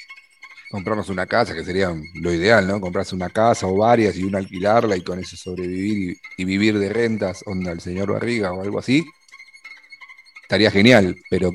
comprarnos 0.71 1.09
una 1.09 1.27
casa, 1.27 1.55
que 1.55 1.65
sería 1.65 1.93
lo 2.15 2.33
ideal, 2.33 2.67
¿no? 2.67 2.81
Comprarse 2.81 3.15
una 3.15 3.31
casa 3.31 3.67
o 3.67 3.77
varias 3.77 4.17
y 4.17 4.23
una 4.23 4.39
alquilarla 4.39 4.97
y 4.97 5.03
con 5.03 5.19
eso 5.19 5.37
sobrevivir 5.37 6.17
y, 6.37 6.43
y 6.43 6.45
vivir 6.45 6.79
de 6.79 6.89
rentas, 6.89 7.43
onda 7.47 7.73
el 7.73 7.81
señor 7.81 8.13
Barriga 8.13 8.53
o 8.53 8.63
algo 8.63 8.79
así. 8.79 9.05
Estaría 10.45 10.71
genial, 10.71 11.17
pero 11.31 11.51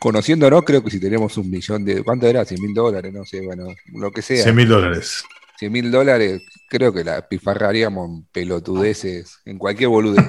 conociéndonos 0.00 0.64
creo 0.64 0.82
que 0.82 0.90
si 0.90 0.98
tenemos 1.00 1.36
un 1.38 1.50
millón 1.50 1.84
de... 1.84 2.02
¿Cuánto 2.02 2.26
era? 2.26 2.44
100 2.44 2.60
mil 2.60 2.74
dólares, 2.74 3.12
no 3.12 3.24
sé, 3.24 3.40
bueno, 3.42 3.66
lo 3.92 4.10
que 4.10 4.22
sea. 4.22 4.42
100 4.42 4.56
mil 4.56 4.68
dólares. 4.68 5.24
100 5.58 5.70
mil 5.72 5.90
dólares, 5.90 6.42
creo 6.68 6.92
que 6.92 7.04
la 7.04 7.28
pifarraríamos 7.28 8.08
en 8.10 8.24
pelotudeces, 8.32 9.40
en 9.44 9.58
cualquier 9.58 9.88
boludez. 9.90 10.24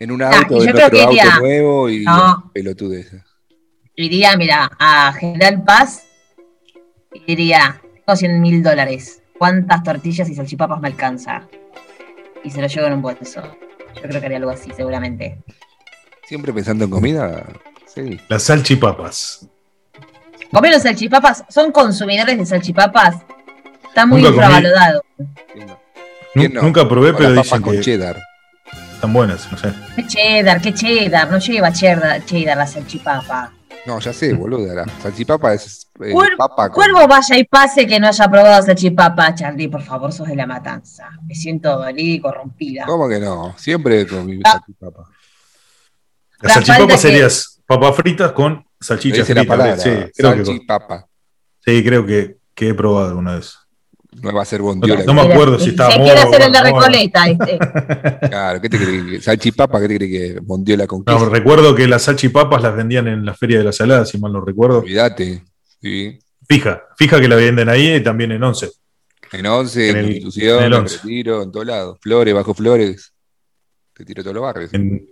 En 0.00 0.10
un 0.10 0.22
auto, 0.22 0.58
yo 0.58 0.64
en 0.64 0.70
otro 0.70 0.84
auto 0.84 1.12
iría- 1.12 1.38
nuevo 1.38 1.88
y 1.90 2.04
No. 2.04 2.50
pelotudeces. 2.52 3.22
Iría, 3.94 4.36
mira, 4.36 4.70
a 4.78 5.12
General 5.12 5.62
Paz 5.62 6.04
y 7.12 7.22
diría, 7.26 7.80
tengo 8.06 8.16
100 8.16 8.40
mil 8.40 8.62
dólares. 8.62 9.22
¿Cuántas 9.38 9.82
tortillas 9.82 10.28
y 10.28 10.34
salchipapas 10.34 10.80
me 10.80 10.88
alcanza? 10.88 11.46
Y 12.42 12.50
se 12.50 12.60
lo 12.60 12.66
llevo 12.66 12.86
en 12.86 12.94
un 12.94 13.02
bolso. 13.02 13.42
Yo 13.94 14.02
creo 14.02 14.20
que 14.20 14.26
haría 14.26 14.38
algo 14.38 14.50
así, 14.50 14.70
seguramente. 14.74 15.38
Siempre 16.30 16.52
pensando 16.52 16.84
en 16.84 16.90
comida, 16.92 17.44
sí. 17.92 18.20
Las 18.28 18.44
salchipapas. 18.44 19.48
Comer 20.52 20.70
los 20.74 20.82
salchipapas, 20.82 21.42
son 21.48 21.72
consumidores 21.72 22.38
de 22.38 22.46
salchipapas. 22.46 23.16
Está 23.88 24.06
muy 24.06 24.22
Nunca 24.22 24.34
infravalorado. 24.36 25.02
¿Quién 26.34 26.54
no? 26.54 26.62
Nunca 26.62 26.88
probé, 26.88 27.12
pero 27.14 27.30
las 27.30 27.42
dicen 27.46 27.58
papas 27.58 27.60
con 27.64 27.74
que 27.74 27.80
cheddar. 27.80 28.16
están 28.94 29.12
buenas, 29.12 29.50
no 29.50 29.58
sé. 29.58 29.72
Qué 29.96 30.06
cheddar, 30.06 30.60
qué 30.62 30.72
cheddar. 30.72 31.28
No 31.32 31.38
lleva 31.38 31.72
cheddar, 31.72 32.24
cheddar 32.24 32.56
la 32.58 32.66
salchipapa. 32.68 33.52
No, 33.86 33.98
ya 33.98 34.12
sé, 34.12 34.32
boludo. 34.32 34.72
La 34.72 34.84
salchipapa 35.02 35.52
es 35.54 35.88
eh, 36.00 36.12
Cuer- 36.12 36.36
papa 36.36 36.68
con... 36.68 36.74
Cuervo 36.76 37.08
vaya 37.08 37.36
y 37.36 37.42
pase 37.42 37.88
que 37.88 37.98
no 37.98 38.06
haya 38.06 38.28
probado 38.28 38.62
salchipapa, 38.62 39.34
Charlie, 39.34 39.66
por 39.66 39.82
favor, 39.82 40.12
sos 40.12 40.28
de 40.28 40.36
la 40.36 40.46
matanza. 40.46 41.08
Me 41.26 41.34
siento 41.34 41.76
dolida 41.76 42.12
y 42.14 42.20
corrompida. 42.20 42.86
¿Cómo 42.86 43.08
que 43.08 43.18
no? 43.18 43.52
Siempre 43.58 44.06
con 44.06 44.26
mi 44.26 44.38
Ah. 44.44 44.52
salchipapa. 44.52 45.08
Las 46.40 46.56
La 46.56 46.62
salchipapas 46.62 46.96
que- 47.02 47.08
serían 47.08 47.30
papas 47.66 47.96
fritas 47.96 48.32
con 48.32 48.54
Le 48.54 48.64
salchicha 48.80 49.16
dice 49.18 49.34
la 49.34 49.40
frita. 49.42 49.56
palabra, 49.56 49.76
Sí, 49.78 49.90
creo 49.90 50.34
que, 50.36 50.44
salchipapa. 50.44 51.06
sí, 51.64 51.84
creo 51.84 52.06
que, 52.06 52.36
que 52.54 52.68
he 52.68 52.74
probado 52.74 53.16
una 53.18 53.36
vez. 53.36 53.56
No 54.22 54.32
va 54.34 54.42
a 54.42 54.44
ser 54.44 54.58
No, 54.60 54.66
bondiola. 54.66 55.04
no 55.04 55.14
me 55.14 55.20
acuerdo 55.20 55.56
si 55.58 55.66
Se 55.66 55.70
estaba 55.70 55.94
quiere 55.94 56.20
modo, 56.24 56.28
hacer 56.34 56.42
el 56.42 56.52
de. 56.52 56.62
Recoleta, 56.62 57.24
este. 57.28 57.58
Claro, 58.28 58.60
¿qué 58.60 58.68
te 58.68 58.76
crees? 58.76 59.04
que- 59.04 59.20
Salchipapa, 59.20 59.80
¿qué 59.80 59.86
te 59.88 59.96
crees 59.98 60.10
que 60.34 60.40
bondiola 60.40 60.86
con 60.88 61.04
No, 61.06 61.14
queso? 61.18 61.28
recuerdo 61.30 61.74
que 61.76 61.86
las 61.86 62.02
salchipapas 62.02 62.60
las 62.60 62.74
vendían 62.74 63.06
en 63.06 63.24
la 63.24 63.34
Feria 63.34 63.58
de 63.58 63.64
la 63.64 63.72
Salada, 63.72 64.04
si 64.04 64.18
mal 64.18 64.32
no 64.32 64.40
recuerdo. 64.44 64.78
Olvídate. 64.80 65.44
Sí. 65.80 66.18
Fija, 66.48 66.82
fija 66.96 67.20
que 67.20 67.28
la 67.28 67.36
venden 67.36 67.68
ahí 67.68 67.94
y 67.94 68.00
también 68.02 68.32
en 68.32 68.42
Once. 68.42 68.68
En 69.32 69.46
Once, 69.46 69.88
En 69.90 69.96
en, 69.96 70.04
el- 70.04 70.10
Constitución, 70.22 70.58
en 70.58 70.64
el 70.64 70.72
en 70.72 70.78
Once. 70.80 70.96
Retiro, 70.96 71.42
en 71.44 71.52
todos 71.52 71.66
lados. 71.66 71.98
Flores, 72.02 72.34
bajo 72.34 72.52
Flores. 72.52 73.12
Te 73.94 74.04
tiro 74.04 74.24
todos 74.24 74.34
los 74.34 74.42
barrios. 74.42 74.74
En- 74.74 75.06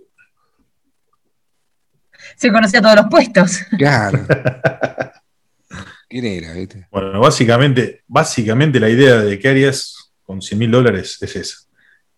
Se 2.39 2.51
conocía 2.51 2.81
todos 2.81 2.95
los 2.95 3.05
puestos. 3.09 3.59
Claro. 3.77 4.25
¿Quién 6.09 6.25
era, 6.25 6.53
viste? 6.53 6.87
bueno, 6.89 7.19
básicamente, 7.19 8.01
básicamente 8.07 8.79
la 8.79 8.89
idea 8.89 9.17
de 9.17 9.37
qué 9.37 9.49
harías 9.49 10.11
con 10.23 10.41
100 10.41 10.57
mil 10.57 10.71
dólares 10.71 11.17
es 11.21 11.35
esa. 11.35 11.57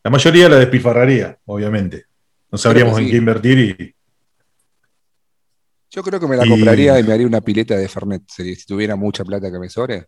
La 0.03 0.09
mayoría 0.09 0.47
la 0.47 0.55
despilfarraría, 0.57 1.37
obviamente. 1.45 2.05
No 2.49 2.57
sabríamos 2.57 2.97
sí. 2.97 3.03
en 3.03 3.09
qué 3.11 3.17
invertir 3.17 3.59
y 3.59 3.95
Yo 5.89 6.03
creo 6.03 6.19
que 6.21 6.27
me 6.27 6.37
la 6.37 6.45
Y- 6.45 6.49
compraría 6.49 6.97
y 6.99 7.03
me 7.03 7.13
haría 7.13 7.27
una 7.27 7.41
pileta 7.41 7.75
de 7.75 7.87
Fernet. 7.89 8.21
Sería, 8.27 8.55
si 8.55 8.65
tuviera 8.65 8.95
mucha 8.95 9.25
plata 9.25 9.51
que 9.51 9.59
me 9.59 9.67
sobre, 9.69 10.07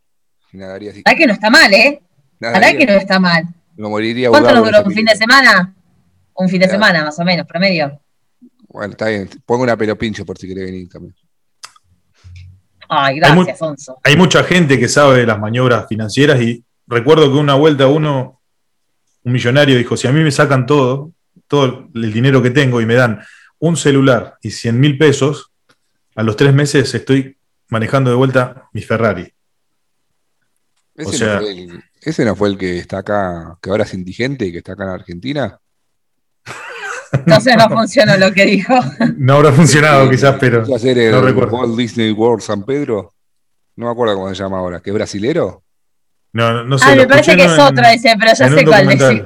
nadaría 0.53 0.91
así. 0.91 1.01
¿Verdad 1.05 1.17
que 1.17 1.27
no 1.27 1.34
está 1.34 1.50
mal, 1.50 1.74
eh? 1.74 2.01
¿Verdad 2.39 2.60
Nadaría, 2.60 2.77
que 2.79 2.86
no 2.86 2.93
está 3.00 3.20
mal? 3.20 3.43
me 3.75 3.89
moriría 3.89 4.29
¿Cuánto 4.29 4.53
nos 4.53 4.65
duró? 4.65 4.84
¿Un 4.86 4.93
fin 4.93 5.05
de 5.05 5.15
semana? 5.15 5.74
Un 6.36 6.48
fin 6.48 6.60
de 6.60 6.67
Claro. 6.67 6.79
semana, 6.84 7.03
más 7.05 7.20
o 7.20 7.25
menos, 7.25 7.46
promedio. 7.48 8.00
Bueno, 8.74 8.92
está 8.92 9.08
bien. 9.08 9.30
Pongo 9.46 9.63
una 9.63 9.77
pelo 9.77 9.98
pincho 9.98 10.25
por 10.25 10.38
si 10.38 10.48
querés 10.48 10.65
venir 10.65 10.89
también. 10.89 11.15
Ay, 12.89 13.20
Hay 13.24 13.32
mu- 13.34 13.44
gracias, 13.46 13.62
Onzo. 13.62 13.98
hay 14.03 14.18
mucha 14.18 14.44
gente 14.44 14.77
que 14.77 14.88
sabe 14.89 15.20
de 15.20 15.25
las 15.25 15.39
maniobras 15.39 15.88
financieras 15.88 16.42
y 16.42 16.63
recuerdo 16.86 17.32
que 17.32 17.38
una 17.38 17.53
vuelta 17.56 17.88
uno, 17.88 18.42
un 19.24 19.32
millonario 19.32 19.77
dijo, 19.77 19.96
si 19.96 20.08
a 20.08 20.12
mí 20.12 20.22
me 20.22 20.32
sacan 20.32 20.65
todo, 20.65 21.13
todo 21.48 21.88
el 21.94 22.12
dinero 22.12 22.42
que 22.42 22.50
tengo 22.51 22.82
y 22.82 22.86
me 22.86 22.96
dan 22.96 23.22
un 23.60 23.77
celular 23.77 24.38
y 24.42 24.51
100 24.51 24.80
mil 24.80 24.98
pesos, 24.98 25.51
a 26.15 26.24
los 26.24 26.36
tres 26.36 26.53
meses 26.53 26.94
estoy 26.94 27.38
manejando 27.70 28.10
de 28.10 28.18
vuelta 28.18 28.68
mi 28.74 28.82
Ferrari. 28.82 29.34
Ese, 30.96 31.10
O 31.10 31.13
sea- 31.13 31.36
no 31.36 31.42
fue 31.42 31.51
el, 31.51 31.84
ese 32.01 32.25
no 32.25 32.36
fue 32.36 32.50
el 32.50 32.58
que 32.58 32.77
está 32.80 32.98
acá, 33.00 33.58
que 33.62 33.70
ahora 33.70 33.84
es 33.86 33.94
indigente 33.94 34.46
y 34.46 34.51
que 34.51 34.58
está 34.60 34.74
acá 34.74 34.84
en 34.84 34.89
Argentina. 34.89 35.60
Entonces 37.13 37.55
no 37.58 37.70
funcionó 37.70 38.17
lo 38.17 38.32
que 38.34 38.46
dijo. 38.46 38.74
No 39.17 39.36
habrá 39.36 39.51
funcionado 39.51 40.10
quizás, 40.10 40.36
pero 40.39 40.63
el 40.63 41.12
no 41.12 41.22
recuerdo. 41.22 41.58
Walt 41.58 41.77
Disney 41.77 42.12
World 42.12 42.41
San 42.41 42.63
Pedro. 42.63 43.13
No 43.75 43.86
me 43.86 43.91
acuerdo 43.91 44.15
cómo 44.15 44.29
se 44.29 44.36
llama 44.36 44.60
ahora, 44.60 44.79
que 44.79 44.89
es 44.89 44.93
brasilero. 44.93 45.63
no, 46.34 46.63
no 46.63 46.77
sé. 46.77 46.86
Ah, 46.88 46.96
lo 46.96 47.03
me 47.03 47.08
parece 47.08 47.36
que 47.36 47.46
es 47.46 47.58
¿no? 47.58 47.67
otro 47.67 47.84
ese, 47.86 48.13
pero 48.20 48.32
ya 48.34 48.50
sé 48.50 48.65
cuál 48.65 48.88
decir. 48.88 49.25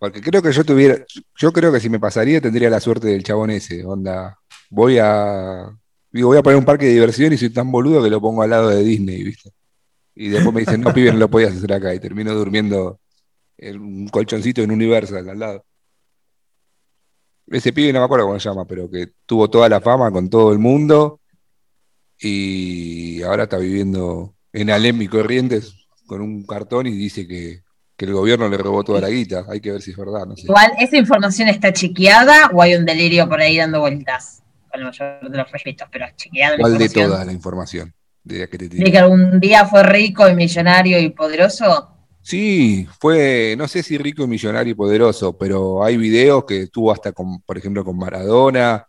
Porque 0.00 0.20
creo 0.20 0.42
que 0.42 0.52
yo 0.52 0.64
tuviera, 0.64 0.96
yo 1.36 1.52
creo 1.52 1.72
que 1.72 1.80
si 1.80 1.88
me 1.88 1.98
pasaría 1.98 2.40
tendría 2.40 2.70
la 2.70 2.80
suerte 2.80 3.08
del 3.08 3.24
chabón 3.24 3.50
ese. 3.50 3.84
Onda, 3.84 4.38
voy 4.70 4.98
a, 4.98 5.70
digo, 6.12 6.28
voy 6.28 6.38
a 6.38 6.42
poner 6.42 6.58
un 6.58 6.64
parque 6.64 6.86
de 6.86 6.92
diversión 6.92 7.32
y 7.32 7.36
soy 7.36 7.50
tan 7.50 7.70
boludo 7.72 8.02
que 8.02 8.10
lo 8.10 8.20
pongo 8.20 8.42
al 8.42 8.50
lado 8.50 8.68
de 8.68 8.84
Disney, 8.84 9.24
¿viste? 9.24 9.50
Y 10.14 10.28
después 10.28 10.54
me 10.54 10.60
dicen, 10.60 10.80
no, 10.80 10.92
pibe, 10.92 11.12
no 11.12 11.18
lo 11.18 11.28
podías 11.28 11.56
hacer 11.56 11.72
acá. 11.72 11.94
Y 11.94 12.00
termino 12.00 12.32
durmiendo 12.34 13.00
en 13.56 13.80
un 13.80 14.08
colchoncito 14.08 14.62
en 14.62 14.70
Universal 14.70 15.28
al 15.28 15.38
lado. 15.38 15.64
Ese 17.50 17.72
pibe 17.72 17.92
no 17.92 18.00
me 18.00 18.04
acuerdo 18.04 18.26
cómo 18.26 18.40
se 18.40 18.48
llama, 18.48 18.66
pero 18.66 18.90
que 18.90 19.08
tuvo 19.24 19.48
toda 19.48 19.68
la 19.68 19.80
fama 19.80 20.10
con 20.10 20.28
todo 20.28 20.52
el 20.52 20.58
mundo 20.58 21.20
y 22.20 23.22
ahora 23.22 23.44
está 23.44 23.58
viviendo 23.58 24.34
en 24.52 24.70
Alem 24.70 25.02
y 25.02 25.08
Corrientes 25.08 25.74
con 26.06 26.20
un 26.20 26.44
cartón 26.46 26.86
y 26.86 26.92
dice 26.92 27.26
que, 27.26 27.62
que 27.96 28.04
el 28.04 28.12
gobierno 28.12 28.48
le 28.48 28.56
robó 28.56 28.82
toda 28.82 29.00
la 29.00 29.08
guita. 29.08 29.44
Hay 29.48 29.60
que 29.60 29.72
ver 29.72 29.82
si 29.82 29.92
es 29.92 29.96
verdad, 29.96 30.26
no 30.26 30.36
sé. 30.36 30.42
Igual, 30.42 30.72
¿esa 30.78 30.96
información 30.96 31.48
está 31.48 31.72
chequeada 31.72 32.50
o 32.52 32.62
hay 32.62 32.74
un 32.74 32.84
delirio 32.84 33.28
por 33.28 33.40
ahí 33.40 33.56
dando 33.56 33.80
vueltas? 33.80 34.42
Con 34.70 34.80
el 34.80 34.86
mayor 34.86 35.30
de 35.30 35.36
los 35.36 35.50
respetos, 35.50 35.88
pero 35.90 36.06
chequeada 36.16 36.56
la 36.56 36.62
¿Cuál 36.62 36.78
de 36.78 36.88
toda 36.88 37.24
la 37.24 37.32
información? 37.32 37.94
De 38.24 38.48
que 38.48 38.58
te 38.58 38.68
¿De 38.68 38.90
que 38.90 38.98
algún 38.98 39.40
día 39.40 39.64
fue 39.64 39.82
rico 39.82 40.28
y 40.28 40.34
millonario 40.34 40.98
y 40.98 41.10
poderoso? 41.10 41.97
Sí, 42.28 42.86
fue, 43.00 43.54
no 43.56 43.66
sé 43.68 43.82
si 43.82 43.96
rico 43.96 44.22
y 44.24 44.26
millonario 44.26 44.72
y 44.72 44.74
poderoso, 44.74 45.38
pero 45.38 45.82
hay 45.82 45.96
videos 45.96 46.44
que 46.44 46.64
estuvo 46.64 46.92
hasta 46.92 47.12
con, 47.12 47.40
por 47.40 47.56
ejemplo, 47.56 47.82
con 47.86 47.96
Maradona, 47.96 48.86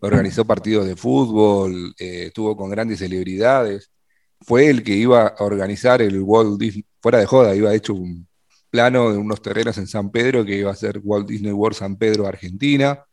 organizó 0.00 0.44
partidos 0.44 0.86
de 0.86 0.96
fútbol, 0.96 1.94
eh, 1.96 2.24
estuvo 2.26 2.56
con 2.56 2.70
grandes 2.70 2.98
celebridades. 2.98 3.92
Fue 4.40 4.68
el 4.68 4.82
que 4.82 4.94
iba 4.96 5.28
a 5.28 5.44
organizar 5.44 6.02
el 6.02 6.22
Walt 6.22 6.58
Disney, 6.58 6.84
fuera 7.00 7.18
de 7.20 7.26
joda, 7.26 7.54
iba 7.54 7.72
hecho 7.72 7.94
un 7.94 8.26
plano 8.70 9.12
de 9.12 9.18
unos 9.18 9.40
terrenos 9.42 9.78
en 9.78 9.86
San 9.86 10.10
Pedro 10.10 10.44
que 10.44 10.56
iba 10.58 10.72
a 10.72 10.74
ser 10.74 11.00
Walt 11.04 11.28
Disney 11.28 11.52
World 11.52 11.78
San 11.78 11.96
Pedro, 11.96 12.26
Argentina, 12.26 13.04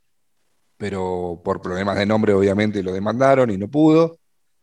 pero 0.77 1.41
por 1.45 1.61
problemas 1.61 1.97
de 1.97 2.07
nombre 2.07 2.33
obviamente 2.33 2.81
lo 2.81 2.91
demandaron 2.91 3.51
y 3.51 3.57
no 3.57 3.69
pudo. 3.69 4.17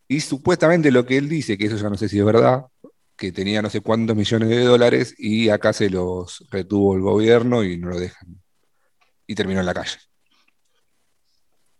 Y 0.08 0.20
supuestamente 0.20 0.90
lo 0.90 1.06
que 1.06 1.16
él 1.16 1.28
dice, 1.28 1.56
que 1.56 1.66
eso 1.66 1.76
ya 1.76 1.90
no 1.90 1.96
sé 1.96 2.08
si 2.08 2.18
es 2.18 2.24
verdad, 2.24 2.66
que 3.16 3.32
tenía 3.32 3.62
no 3.62 3.70
sé 3.70 3.80
cuántos 3.80 4.16
millones 4.16 4.48
de 4.50 4.64
dólares 4.64 5.14
y 5.18 5.48
acá 5.50 5.72
se 5.72 5.90
los 5.90 6.44
retuvo 6.50 6.94
el 6.96 7.02
gobierno 7.02 7.64
y 7.64 7.78
no 7.78 7.88
lo 7.90 7.98
dejan. 8.00 8.42
Y 9.26 9.34
terminó 9.34 9.60
en 9.60 9.66
la 9.66 9.74
calle. 9.74 9.98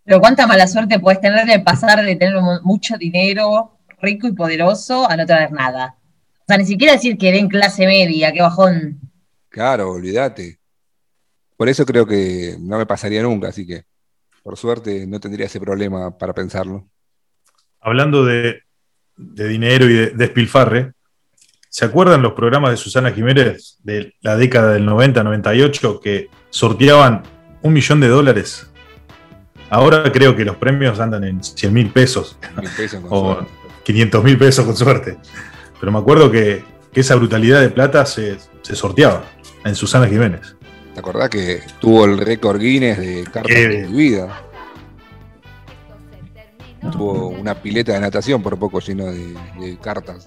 Pero 0.05 0.21
cuánta 0.21 0.47
mala 0.47 0.67
suerte 0.67 0.99
puedes 0.99 1.21
tener 1.21 1.47
de 1.47 1.61
pasar 1.61 2.03
de 2.03 2.17
tener 2.17 2.41
mu- 2.41 2.61
mucho 2.63 2.97
dinero, 2.97 3.79
rico 4.01 4.27
y 4.27 4.33
poderoso, 4.33 5.09
a 5.11 5.17
no 5.17 5.27
tener 5.27 5.53
nada. 5.53 5.97
O 6.41 6.45
sea, 6.47 6.57
ni 6.59 6.65
siquiera 6.65 6.95
decir 6.95 7.19
que 7.19 7.37
en 7.37 7.49
clase 7.49 7.87
media, 7.87 8.33
qué 8.33 8.41
bajón. 8.41 9.01
Claro, 9.49 9.91
olvídate. 9.93 10.61
Por 11.57 11.69
eso 11.69 11.87
creo 11.87 12.07
que 12.07 12.57
no 12.61 12.79
me 12.79 12.87
pasaría 12.87 13.23
nunca, 13.23 13.49
así 13.49 13.67
que 13.67 13.85
por 14.43 14.57
suerte 14.59 15.07
no 15.07 15.21
tendría 15.21 15.47
ese 15.47 15.61
problema 15.61 16.17
para 16.19 16.35
pensarlo. 16.35 16.89
Hablando 17.81 18.25
de, 18.25 18.63
de 19.17 19.49
dinero 19.49 19.87
y 19.89 19.95
de 19.95 20.11
despilfarre, 20.11 20.93
¿se 21.77 21.85
acuerdan 21.85 22.23
los 22.23 22.33
programas 22.33 22.71
de 22.71 22.79
Susana 22.79 23.11
Jiménez 23.13 23.77
de 23.83 24.15
la 24.23 24.35
década 24.39 24.73
del 24.73 24.89
90-98 24.89 26.01
que 26.01 26.31
sorteaban 26.49 27.23
un 27.61 27.75
millón 27.75 28.01
de 28.01 28.09
dólares? 28.09 28.71
Ahora 29.69 30.11
creo 30.11 30.35
que 30.35 30.47
los 30.47 30.57
premios 30.57 30.99
andan 31.01 31.25
en 31.25 31.45
100 31.45 31.75
mil 31.75 31.91
pesos, 31.91 32.39
o 33.11 33.35
suerte. 33.35 33.51
500 33.85 34.25
mil 34.25 34.39
pesos 34.39 34.65
con 34.65 34.75
suerte. 34.75 35.19
Pero 35.79 35.93
me 35.93 35.99
acuerdo 35.99 36.31
que, 36.31 36.65
que 36.95 37.01
esa 37.01 37.15
brutalidad 37.15 37.61
de 37.61 37.69
plata 37.69 38.07
se, 38.07 38.39
se 38.63 38.75
sorteaba 38.75 39.25
en 39.63 39.75
Susana 39.75 40.07
Jiménez. 40.07 40.57
¿Te 40.95 41.01
acordás 41.01 41.29
que 41.29 41.61
tuvo 41.79 42.07
el 42.07 42.17
récord 42.17 42.59
Guinness 42.59 42.97
de 42.97 43.25
cartas 43.25 43.55
Qué- 43.55 43.67
prohibidas? 43.85 44.33
Tuvo 46.91 47.29
una 47.29 47.55
pileta 47.55 47.93
de 47.93 48.01
natación 48.01 48.43
por 48.43 48.59
poco 48.59 48.81
lleno 48.81 49.05
de, 49.05 49.35
de 49.61 49.77
cartas. 49.79 50.27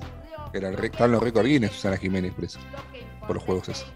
Era 0.53 0.69
están 0.69 1.11
los 1.11 1.21
récord 1.21 1.45
Guinness, 1.45 1.71
Susana 1.71 1.97
Jiménez, 1.97 2.33
preso, 2.35 2.59
por 3.25 3.35
los 3.35 3.43
juegos 3.43 3.69
esos. 3.69 3.91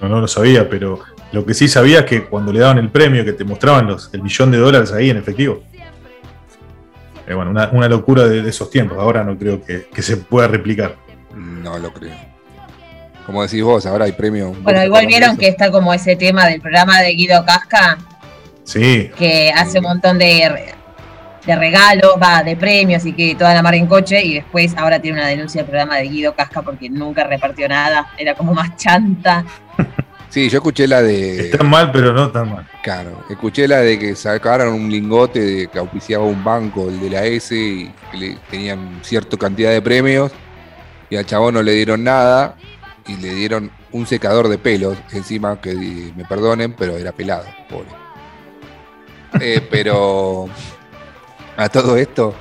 No, 0.00 0.08
no 0.08 0.20
lo 0.20 0.28
sabía, 0.28 0.68
pero 0.68 1.00
lo 1.32 1.44
que 1.46 1.54
sí 1.54 1.68
sabía 1.68 2.00
es 2.00 2.06
que 2.06 2.24
cuando 2.24 2.52
le 2.52 2.60
daban 2.60 2.78
el 2.78 2.90
premio, 2.90 3.24
que 3.24 3.32
te 3.32 3.44
mostraban 3.44 3.86
los, 3.86 4.12
el 4.12 4.22
millón 4.22 4.50
de 4.50 4.58
dólares 4.58 4.92
ahí 4.92 5.10
en 5.10 5.16
efectivo. 5.16 5.62
Eh, 7.26 7.34
bueno, 7.34 7.50
una, 7.50 7.70
una 7.70 7.88
locura 7.88 8.26
de, 8.26 8.42
de 8.42 8.50
esos 8.50 8.68
tiempos. 8.70 8.98
Ahora 8.98 9.22
no 9.22 9.38
creo 9.38 9.62
que, 9.62 9.86
que 9.86 10.02
se 10.02 10.16
pueda 10.16 10.48
replicar. 10.48 10.96
No 11.34 11.78
lo 11.78 11.92
creo. 11.92 12.14
Como 13.26 13.42
decís 13.42 13.62
vos, 13.62 13.86
ahora 13.86 14.06
hay 14.06 14.12
premio. 14.12 14.52
Bueno, 14.62 14.82
igual 14.82 15.06
vieron 15.06 15.36
que 15.36 15.46
está 15.46 15.70
como 15.70 15.94
ese 15.94 16.16
tema 16.16 16.46
del 16.46 16.60
programa 16.60 17.00
de 17.00 17.10
Guido 17.10 17.44
Casca, 17.44 17.98
Sí, 18.64 19.10
que 19.18 19.50
hace 19.50 19.78
un 19.78 19.84
montón 19.84 20.18
de, 20.18 20.72
de 21.46 21.56
regalos, 21.56 22.12
va, 22.22 22.42
de 22.42 22.56
premios 22.56 23.04
y 23.04 23.12
que 23.12 23.34
toda 23.34 23.54
la 23.54 23.62
mar 23.62 23.74
en 23.74 23.86
coche, 23.86 24.22
y 24.22 24.34
después 24.34 24.74
ahora 24.76 25.00
tiene 25.00 25.18
una 25.18 25.28
denuncia 25.28 25.62
del 25.62 25.68
programa 25.68 25.96
de 25.96 26.04
Guido 26.04 26.34
Casca 26.34 26.62
porque 26.62 26.88
nunca 26.88 27.24
repartió 27.24 27.68
nada, 27.68 28.08
era 28.16 28.34
como 28.34 28.54
más 28.54 28.76
chanta. 28.76 29.44
Sí, 30.32 30.48
yo 30.48 30.58
escuché 30.58 30.86
la 30.88 31.02
de. 31.02 31.50
está 31.50 31.62
mal, 31.62 31.92
pero 31.92 32.14
no 32.14 32.30
tan 32.30 32.50
mal. 32.50 32.66
Claro, 32.82 33.22
escuché 33.28 33.68
la 33.68 33.80
de 33.80 33.98
que 33.98 34.16
sacaron 34.16 34.72
un 34.72 34.90
lingote 34.90 35.40
de 35.40 35.66
que 35.66 35.78
auspiciaba 35.78 36.24
un 36.24 36.42
banco, 36.42 36.88
el 36.88 37.00
de 37.00 37.10
la 37.10 37.24
S, 37.26 37.54
y 37.54 37.92
que 38.10 38.16
le 38.16 38.36
tenían 38.50 39.00
cierta 39.02 39.36
cantidad 39.36 39.70
de 39.70 39.82
premios. 39.82 40.32
Y 41.10 41.16
al 41.16 41.26
chabón 41.26 41.52
no 41.52 41.62
le 41.62 41.72
dieron 41.72 42.02
nada 42.02 42.56
y 43.06 43.16
le 43.16 43.34
dieron 43.34 43.70
un 43.90 44.06
secador 44.06 44.48
de 44.48 44.56
pelos 44.56 44.96
encima, 45.12 45.60
que 45.60 45.74
me 46.16 46.24
perdonen, 46.24 46.72
pero 46.72 46.96
era 46.96 47.12
pelado, 47.12 47.44
pobre. 47.68 47.88
Eh, 49.38 49.66
pero 49.70 50.48
a 51.56 51.68
todo 51.68 51.96
esto, 51.96 52.34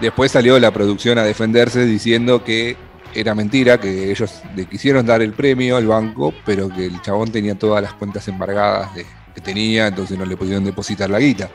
después 0.00 0.32
salió 0.32 0.58
la 0.58 0.70
producción 0.70 1.18
a 1.18 1.22
defenderse 1.22 1.84
diciendo 1.84 2.44
que 2.44 2.76
era 3.14 3.34
mentira, 3.34 3.80
que 3.80 4.10
ellos 4.10 4.42
le 4.54 4.66
quisieron 4.66 5.06
dar 5.06 5.22
el 5.22 5.32
premio 5.32 5.76
al 5.76 5.86
banco, 5.86 6.34
pero 6.44 6.68
que 6.68 6.86
el 6.86 7.00
chabón 7.02 7.32
tenía 7.32 7.54
todas 7.54 7.82
las 7.82 7.94
cuentas 7.94 8.28
embargadas 8.28 8.90
que 9.34 9.40
tenía, 9.40 9.86
entonces 9.86 10.18
no 10.18 10.24
le 10.24 10.36
pudieron 10.36 10.64
depositar 10.64 11.08
la 11.08 11.18
guita. 11.18 11.48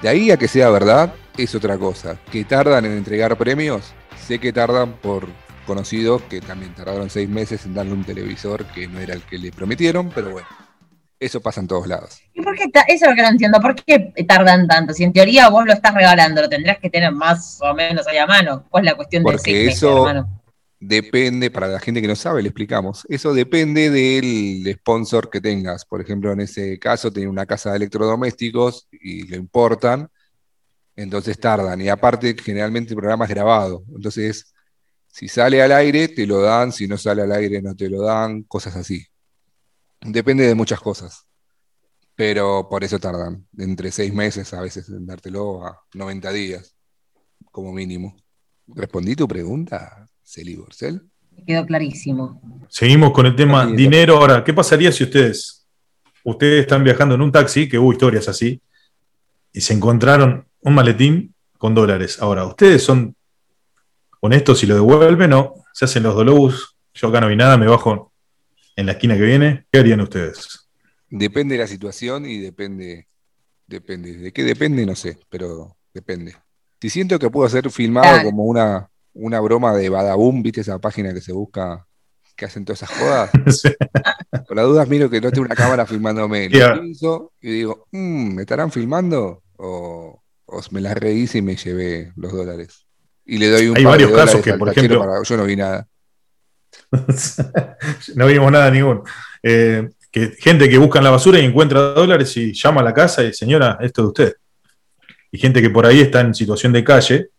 De 0.00 0.08
ahí 0.08 0.30
a 0.30 0.36
que 0.36 0.48
sea 0.48 0.70
verdad, 0.70 1.14
es 1.36 1.54
otra 1.54 1.78
cosa. 1.78 2.16
Que 2.30 2.44
tardan 2.44 2.84
en 2.84 2.92
entregar 2.92 3.36
premios, 3.36 3.92
sé 4.26 4.38
que 4.38 4.52
tardan 4.52 4.94
por 4.94 5.28
conocidos 5.66 6.22
que 6.22 6.40
también 6.40 6.74
tardaron 6.74 7.08
seis 7.08 7.28
meses 7.28 7.64
en 7.66 7.74
darle 7.74 7.92
un 7.92 8.04
televisor 8.04 8.64
que 8.66 8.88
no 8.88 8.98
era 8.98 9.14
el 9.14 9.22
que 9.22 9.38
le 9.38 9.52
prometieron, 9.52 10.10
pero 10.10 10.30
bueno, 10.30 10.48
eso 11.24 11.40
pasa 11.40 11.60
en 11.60 11.68
todos 11.68 11.86
lados. 11.86 12.20
¿Y 12.34 12.42
por 12.42 12.54
qué 12.56 12.64
eso 12.88 13.04
es 13.04 13.10
lo 13.10 13.14
que 13.14 13.22
no 13.22 13.28
entiendo? 13.28 13.60
¿Por 13.60 13.74
qué 13.74 14.12
tardan 14.26 14.66
tanto? 14.66 14.92
Si 14.92 15.04
en 15.04 15.12
teoría 15.12 15.48
vos 15.48 15.64
lo 15.64 15.72
estás 15.72 15.94
regalando, 15.94 16.42
lo 16.42 16.48
tendrás 16.48 16.78
que 16.78 16.90
tener 16.90 17.12
más 17.12 17.58
o 17.62 17.74
menos 17.74 18.06
ahí 18.06 18.18
a 18.18 18.26
mano. 18.26 18.64
¿Cuál 18.68 18.84
es 18.84 18.92
la 18.92 18.96
cuestión 18.96 19.24
de 19.24 19.38
seis 19.38 19.76
eso 19.76 20.26
depende, 20.82 21.50
para 21.50 21.68
la 21.68 21.78
gente 21.78 22.02
que 22.02 22.08
no 22.08 22.16
sabe, 22.16 22.42
le 22.42 22.48
explicamos. 22.48 23.06
Eso 23.08 23.32
depende 23.32 23.88
del 23.88 24.74
sponsor 24.80 25.30
que 25.30 25.40
tengas. 25.40 25.84
Por 25.84 26.00
ejemplo, 26.00 26.32
en 26.32 26.40
ese 26.40 26.78
caso, 26.78 27.12
tiene 27.12 27.28
una 27.28 27.46
casa 27.46 27.70
de 27.70 27.76
electrodomésticos 27.76 28.88
y 28.90 29.28
lo 29.28 29.36
importan, 29.36 30.08
entonces 30.96 31.38
tardan. 31.38 31.80
Y 31.80 31.88
aparte, 31.88 32.34
generalmente 32.42 32.90
el 32.90 32.96
programa 32.96 33.26
es 33.26 33.30
grabado. 33.30 33.84
Entonces, 33.94 34.52
si 35.06 35.28
sale 35.28 35.62
al 35.62 35.70
aire, 35.72 36.08
te 36.08 36.26
lo 36.26 36.40
dan, 36.40 36.72
si 36.72 36.88
no 36.88 36.98
sale 36.98 37.22
al 37.22 37.32
aire, 37.32 37.62
no 37.62 37.76
te 37.76 37.88
lo 37.88 38.02
dan, 38.02 38.42
cosas 38.42 38.74
así. 38.74 39.06
Depende 40.04 40.46
de 40.46 40.54
muchas 40.54 40.80
cosas. 40.80 41.26
Pero 42.14 42.68
por 42.68 42.84
eso 42.84 42.98
tardan 42.98 43.46
entre 43.56 43.90
seis 43.90 44.12
meses 44.12 44.52
a 44.52 44.60
veces 44.60 44.88
en 44.88 45.06
dártelo 45.06 45.64
a 45.64 45.80
90 45.94 46.30
días, 46.32 46.76
como 47.50 47.72
mínimo. 47.72 48.16
¿Respondí 48.66 49.16
tu 49.16 49.26
pregunta, 49.26 50.06
Celi 50.22 50.56
Borcel? 50.56 51.02
Quedó 51.46 51.64
clarísimo. 51.66 52.40
Seguimos 52.68 53.12
con 53.12 53.26
el 53.26 53.34
tema 53.34 53.66
dinero. 53.66 54.18
Ahora, 54.18 54.44
¿qué 54.44 54.52
pasaría 54.52 54.92
si 54.92 55.04
ustedes, 55.04 55.66
ustedes 56.24 56.62
están 56.62 56.84
viajando 56.84 57.14
en 57.14 57.22
un 57.22 57.32
taxi, 57.32 57.68
que 57.68 57.78
hubo 57.78 57.92
historias 57.92 58.28
así, 58.28 58.60
y 59.52 59.60
se 59.60 59.72
encontraron 59.72 60.46
un 60.60 60.74
maletín 60.74 61.34
con 61.56 61.74
dólares? 61.74 62.20
Ahora, 62.20 62.44
¿ustedes 62.44 62.82
son 62.82 63.16
honestos 64.20 64.58
si 64.58 64.66
lo 64.66 64.74
devuelven 64.74 65.32
o 65.32 65.54
se 65.72 65.86
hacen 65.86 66.02
los 66.02 66.14
dolobus? 66.14 66.76
Yo 66.94 67.08
acá 67.08 67.20
no 67.20 67.28
vi 67.28 67.36
nada, 67.36 67.56
me 67.56 67.66
bajo 67.66 68.11
en 68.76 68.86
la 68.86 68.92
esquina 68.92 69.16
que 69.16 69.22
viene, 69.22 69.66
¿qué 69.70 69.80
harían 69.80 70.00
ustedes? 70.00 70.68
Depende 71.08 71.56
de 71.56 71.60
la 71.60 71.66
situación 71.66 72.26
y 72.26 72.38
depende, 72.38 73.06
depende. 73.66 74.16
¿De 74.16 74.32
qué 74.32 74.44
depende? 74.44 74.86
No 74.86 74.94
sé, 74.94 75.18
pero 75.28 75.76
depende. 75.92 76.36
Si 76.80 76.90
siento 76.90 77.18
que 77.18 77.30
puedo 77.30 77.48
ser 77.48 77.70
filmado 77.70 78.24
como 78.24 78.44
una, 78.44 78.88
una 79.12 79.40
broma 79.40 79.74
de 79.74 79.88
Badaboom, 79.88 80.42
¿viste 80.42 80.62
esa 80.62 80.78
página 80.78 81.12
que 81.12 81.20
se 81.20 81.32
busca 81.32 81.86
que 82.34 82.46
hacen 82.46 82.64
todas 82.64 82.82
esas 82.82 82.98
jodas? 82.98 83.30
Por 84.48 84.56
las 84.56 84.66
dudas 84.66 84.88
miro 84.88 85.10
que 85.10 85.20
no 85.20 85.30
tengo 85.30 85.46
una 85.46 85.54
cámara 85.54 85.86
filmándome. 85.86 86.46
y 87.40 87.50
digo, 87.50 87.86
mm, 87.92 88.34
¿me 88.34 88.42
estarán 88.42 88.72
filmando? 88.72 89.42
O, 89.58 90.22
me 90.70 90.80
las 90.80 90.96
rehice 90.96 91.38
y 91.38 91.42
me 91.42 91.56
llevé 91.56 92.12
los 92.16 92.32
dólares. 92.32 92.86
Y 93.24 93.38
le 93.38 93.48
doy 93.48 93.68
un 93.68 93.76
Hay 93.76 93.84
varios 93.84 94.10
casos 94.10 94.42
que, 94.42 94.54
por 94.54 94.68
ejemplo, 94.68 95.22
yo 95.22 95.36
no 95.36 95.44
vi 95.44 95.56
nada. 95.56 95.86
no 98.14 98.26
vimos 98.26 98.52
nada 98.52 98.70
ninguno. 98.70 99.04
Eh, 99.42 99.88
que 100.10 100.32
gente 100.38 100.68
que 100.68 100.78
busca 100.78 100.98
en 100.98 101.04
la 101.04 101.10
basura 101.10 101.38
y 101.38 101.44
encuentra 101.44 101.80
dólares 101.80 102.36
y 102.36 102.52
llama 102.52 102.82
a 102.82 102.84
la 102.84 102.92
casa 102.92 103.24
y 103.24 103.32
señora, 103.32 103.78
esto 103.80 104.02
de 104.02 104.08
usted. 104.08 104.36
Y 105.30 105.38
gente 105.38 105.62
que 105.62 105.70
por 105.70 105.86
ahí 105.86 106.00
está 106.00 106.20
en 106.20 106.34
situación 106.34 106.72
de 106.72 106.84
calle 106.84 107.30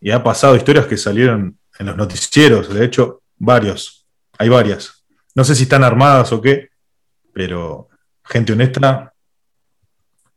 y 0.00 0.12
ha 0.12 0.22
pasado 0.22 0.54
historias 0.54 0.86
que 0.86 0.96
salieron 0.96 1.58
en 1.78 1.86
los 1.86 1.96
noticieros, 1.96 2.72
de 2.72 2.84
hecho, 2.84 3.22
varios, 3.36 4.06
hay 4.38 4.48
varias. 4.48 5.04
No 5.34 5.42
sé 5.44 5.54
si 5.54 5.64
están 5.64 5.82
armadas 5.82 6.32
o 6.32 6.40
qué, 6.40 6.68
pero 7.32 7.88
gente 8.24 8.52
honesta 8.52 9.12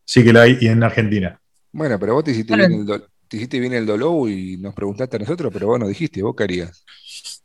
sí 0.04 0.24
que 0.24 0.32
la 0.32 0.42
hay 0.42 0.58
y 0.60 0.66
en 0.66 0.82
Argentina. 0.82 1.40
Bueno, 1.72 1.98
pero 1.98 2.14
vos 2.14 2.24
te 2.24 2.32
hiciste, 2.32 2.56
bien 2.56 2.72
el, 2.72 3.04
te 3.28 3.36
hiciste 3.36 3.60
bien 3.60 3.74
el 3.74 3.86
dolor 3.86 4.28
y 4.28 4.56
nos 4.56 4.74
preguntaste 4.74 5.16
a 5.16 5.20
nosotros, 5.20 5.52
pero 5.52 5.68
vos 5.68 5.78
no 5.78 5.88
dijiste, 5.88 6.22
vos 6.22 6.34
qué 6.36 6.44
harías. 6.44 6.84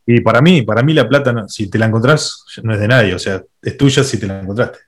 Y 0.06 0.20
para 0.20 0.40
mí, 0.40 0.62
para 0.62 0.82
mí 0.82 0.94
la 0.94 1.08
plata, 1.08 1.46
si 1.48 1.68
te 1.68 1.78
la 1.78 1.86
encontrás, 1.86 2.44
no 2.62 2.74
es 2.74 2.80
de 2.80 2.88
nadie, 2.88 3.14
o 3.14 3.18
sea, 3.18 3.42
es 3.62 3.76
tuya 3.76 4.02
si 4.02 4.18
te 4.18 4.26
la 4.26 4.40
encontraste. 4.40 4.78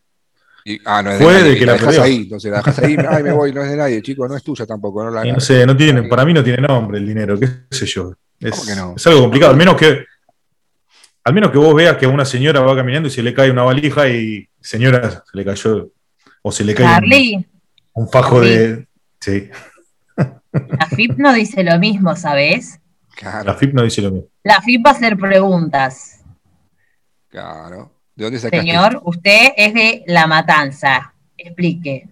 ah, 0.84 1.02
no 1.02 1.10
es 1.12 1.18
de 1.18 1.24
nadie, 1.24 1.58
que 1.58 1.66
la, 1.66 1.72
dejas 1.74 1.98
ahí, 1.98 2.16
entonces 2.22 2.50
la 2.50 2.58
dejas 2.58 2.78
ahí, 2.78 2.96
ay, 3.08 3.22
me 3.22 3.32
voy, 3.32 3.52
no 3.52 3.62
es 3.62 3.70
de 3.70 3.76
nadie, 3.76 4.02
chico, 4.02 4.26
no 4.26 4.36
es 4.36 4.42
tuya 4.42 4.66
tampoco. 4.66 5.04
No, 5.04 5.10
la, 5.10 5.24
no 5.24 5.40
sé, 5.40 5.64
no 5.66 5.76
tiene, 5.76 6.04
para 6.04 6.24
mí 6.24 6.32
no 6.32 6.42
tiene 6.42 6.66
nombre 6.66 6.98
el 6.98 7.06
dinero, 7.06 7.38
qué 7.38 7.48
sé 7.70 7.86
yo. 7.86 8.12
Es, 8.40 8.68
es 8.96 9.06
algo 9.06 9.20
complicado, 9.20 9.52
al 9.52 9.56
menos 9.56 9.76
que 9.76 10.04
al 11.24 11.34
menos 11.34 11.50
que 11.50 11.58
vos 11.58 11.74
veas 11.74 11.96
que 11.96 12.06
una 12.06 12.24
señora 12.24 12.60
va 12.60 12.74
caminando 12.74 13.08
y 13.08 13.10
se 13.10 13.22
le 13.22 13.32
cae 13.32 13.50
una 13.50 13.62
valija 13.62 14.08
y 14.08 14.48
señora 14.60 15.22
se 15.30 15.36
le 15.36 15.44
cayó 15.44 15.90
o 16.42 16.52
se 16.52 16.64
le 16.64 16.74
cae 16.74 17.46
un, 17.94 18.08
fajo 18.08 18.40
de 18.40 18.86
sí. 19.20 19.48
La 20.16 20.86
FIP 20.86 21.18
no 21.18 21.32
dice 21.32 21.62
lo 21.62 21.78
mismo, 21.78 22.16
¿sabes? 22.16 22.80
La 23.44 23.54
FIP 23.54 23.74
no 23.74 23.82
dice 23.82 24.02
lo 24.02 24.10
mismo. 24.10 24.28
La 24.42 24.60
FIP 24.60 24.84
va 24.84 24.90
a 24.90 24.94
hacer 24.94 25.16
preguntas. 25.16 26.20
Claro. 27.28 27.92
¿De 28.14 28.24
dónde 28.24 28.38
sacaste? 28.38 28.66
Señor, 28.66 29.00
usted 29.04 29.52
es 29.56 29.74
de 29.74 30.04
La 30.06 30.26
Matanza. 30.26 31.14
Explique. 31.36 32.08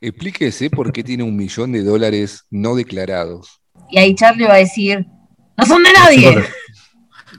Explíquese 0.00 0.70
por 0.70 0.92
qué 0.92 1.04
tiene 1.04 1.22
un 1.22 1.36
millón 1.36 1.72
de 1.72 1.82
dólares 1.82 2.44
no 2.50 2.74
declarados. 2.74 3.60
Y 3.90 3.98
ahí 3.98 4.14
Charlie 4.14 4.46
va 4.46 4.54
a 4.54 4.58
decir, 4.58 5.06
no 5.56 5.66
son 5.66 5.82
de 5.82 5.92
nadie. 5.92 6.44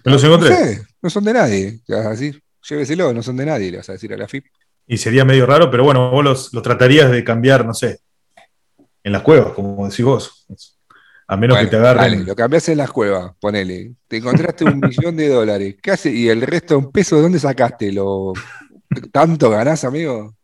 Me 0.06 0.12
los 0.12 0.24
encontré. 0.24 0.82
No, 1.02 1.10
son 1.10 1.24
de 1.24 1.34
nadie. 1.34 1.80
vas 1.88 2.06
a 2.06 2.10
decir, 2.12 2.44
lléveselo, 2.70 3.14
no 3.14 3.24
son 3.24 3.38
de 3.38 3.46
nadie, 3.46 3.72
le 3.72 3.78
vas 3.78 3.90
a 3.90 3.94
decir 3.94 4.14
a 4.14 4.18
la 4.18 4.28
FIP. 4.28 4.46
Y 4.86 4.98
sería 4.98 5.26
medio 5.26 5.46
raro, 5.46 5.72
pero 5.72 5.84
bueno, 5.84 6.12
vos 6.12 6.24
los, 6.24 6.54
los 6.54 6.62
tratarías 6.62 7.10
de 7.10 7.24
cambiar, 7.24 7.66
no 7.66 7.74
sé, 7.74 8.00
en 9.04 9.12
las 9.12 9.22
cuevas, 9.22 9.54
como 9.54 9.88
decís 9.88 10.06
vos. 10.06 10.46
A 11.32 11.38
menos 11.38 11.58
que 11.60 11.68
te 11.68 11.78
agarren. 11.78 12.26
lo 12.26 12.36
cambiás 12.36 12.68
en 12.68 12.78
las 12.78 12.92
cuevas, 12.92 13.32
ponele. 13.40 13.94
Te 14.10 14.18
encontraste 14.18 14.66
un 14.66 14.80
millón 14.82 15.16
de 15.16 15.30
dólares. 15.30 15.78
¿Qué 15.82 15.92
hace? 15.92 16.12
¿Y 16.12 16.28
el 16.28 16.42
resto 16.42 16.78
en 16.78 16.92
pesos 16.92 17.20
de 17.20 17.24
dónde 17.24 17.40
sacaste? 17.40 17.90
¿Lo... 17.94 18.34
¿Tanto 19.14 19.50
ganás, 19.50 19.86
amigo? 19.86 20.36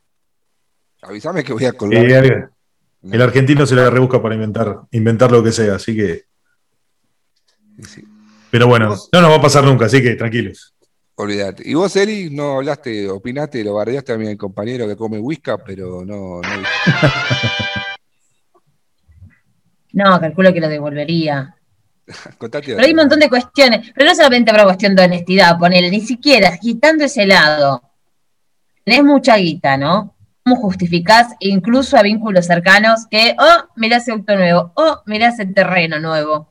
Avísame 1.02 1.44
que 1.44 1.52
voy 1.52 1.66
a 1.66 1.74
colgar. 1.74 2.50
el 3.04 3.22
argentino 3.22 3.66
se 3.66 3.76
la 3.76 3.90
rebusca 3.90 4.22
para 4.22 4.36
inventar, 4.36 4.80
inventar 4.92 5.30
lo 5.30 5.44
que 5.44 5.52
sea, 5.52 5.76
así 5.76 5.94
que. 5.94 6.24
Pero 8.50 8.68
bueno, 8.68 8.96
no 9.12 9.22
nos 9.22 9.30
va 9.30 9.36
a 9.36 9.42
pasar 9.42 9.66
nunca, 9.66 9.88
así 9.88 10.02
que 10.02 10.16
tranquilos. 10.16 10.74
Olvídate. 11.16 11.64
Y 11.66 11.74
vos, 11.74 11.94
Eli, 11.98 12.30
no 12.30 12.60
hablaste, 12.60 13.10
opinaste, 13.10 13.62
lo 13.62 13.74
bardeaste 13.74 14.14
a 14.14 14.18
mi 14.18 14.38
compañero 14.38 14.88
que 14.88 14.96
come 14.96 15.20
whisky, 15.20 15.52
pero 15.66 16.06
no. 16.06 16.40
no 16.40 16.42
No, 19.94 20.20
calculo 20.20 20.54
que 20.54 20.62
lo 20.62 20.70
devolvería. 20.70 21.56
pero 22.40 22.80
hay 22.82 22.92
un 22.92 22.98
montón 22.98 23.20
de 23.20 23.30
cuestiones, 23.30 23.92
pero 23.94 24.10
no 24.10 24.16
solamente 24.16 24.52
por 24.52 24.64
cuestión 24.64 24.96
de 24.96 25.06
honestidad, 25.06 25.58
ponele, 25.58 25.90
ni 25.90 26.02
siquiera 26.02 26.58
quitando 26.58 27.04
ese 27.04 27.26
lado. 27.26 27.82
Tenés 28.84 29.04
mucha 29.04 29.36
guita, 29.36 29.78
¿no? 29.78 30.16
¿Cómo 30.44 30.56
justificás 30.56 31.36
incluso 31.42 31.98
a 31.98 32.02
vínculos 32.02 32.46
cercanos 32.46 33.06
que, 33.12 33.36
oh, 33.38 33.68
mirá 33.76 33.98
ese 33.98 34.14
auto 34.14 34.36
nuevo, 34.36 34.72
oh, 34.76 35.02
mirá 35.06 35.28
ese 35.30 35.46
terreno 35.46 36.00
nuevo? 36.00 36.48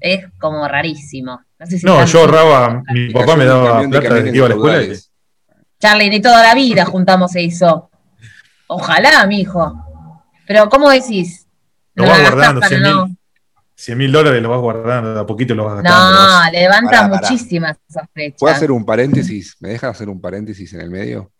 Es 0.00 0.26
como 0.38 0.66
rarísimo. 0.66 1.42
No, 1.82 2.04
yo 2.04 2.20
ahorraba, 2.20 2.84
mi 2.92 3.12
papá 3.12 3.36
me 3.36 3.44
daba 3.44 3.82
plata 3.82 4.14
desde 4.14 4.30
que 4.30 4.36
iba 4.36 4.46
a 4.46 4.48
la 4.48 4.54
escuela. 4.54 4.94
Charlie, 5.80 6.08
ni 6.08 6.20
toda 6.20 6.42
la 6.42 6.54
vida 6.54 6.84
juntamos 6.84 7.32
se 7.32 7.42
hizo. 7.42 7.90
Ojalá, 8.68 9.26
mi 9.26 9.40
hijo. 9.40 9.74
Pero, 10.46 10.68
¿cómo 10.68 10.88
decís? 10.88 11.47
Lo 11.98 12.06
vas 12.06 12.20
guardando, 12.20 12.60
100 13.74 13.96
mil 13.96 14.10
dólares 14.10 14.42
lo 14.42 14.50
vas 14.50 14.60
guardando, 14.60 15.14
de 15.14 15.20
a 15.20 15.24
poquito 15.24 15.54
lo 15.54 15.64
vas 15.64 15.82
gastando. 15.82 16.44
No, 16.44 16.50
levanta 16.50 17.06
muchísimas 17.06 17.76
esas 17.88 18.08
flechas. 18.12 18.40
¿Puedo 18.40 18.52
hacer 18.52 18.72
un 18.72 18.84
paréntesis? 18.84 19.56
¿Me 19.60 19.68
dejas 19.68 19.92
hacer 19.92 20.08
un 20.08 20.20
paréntesis 20.20 20.72
en 20.72 20.80
el 20.80 20.90
medio? 20.90 21.30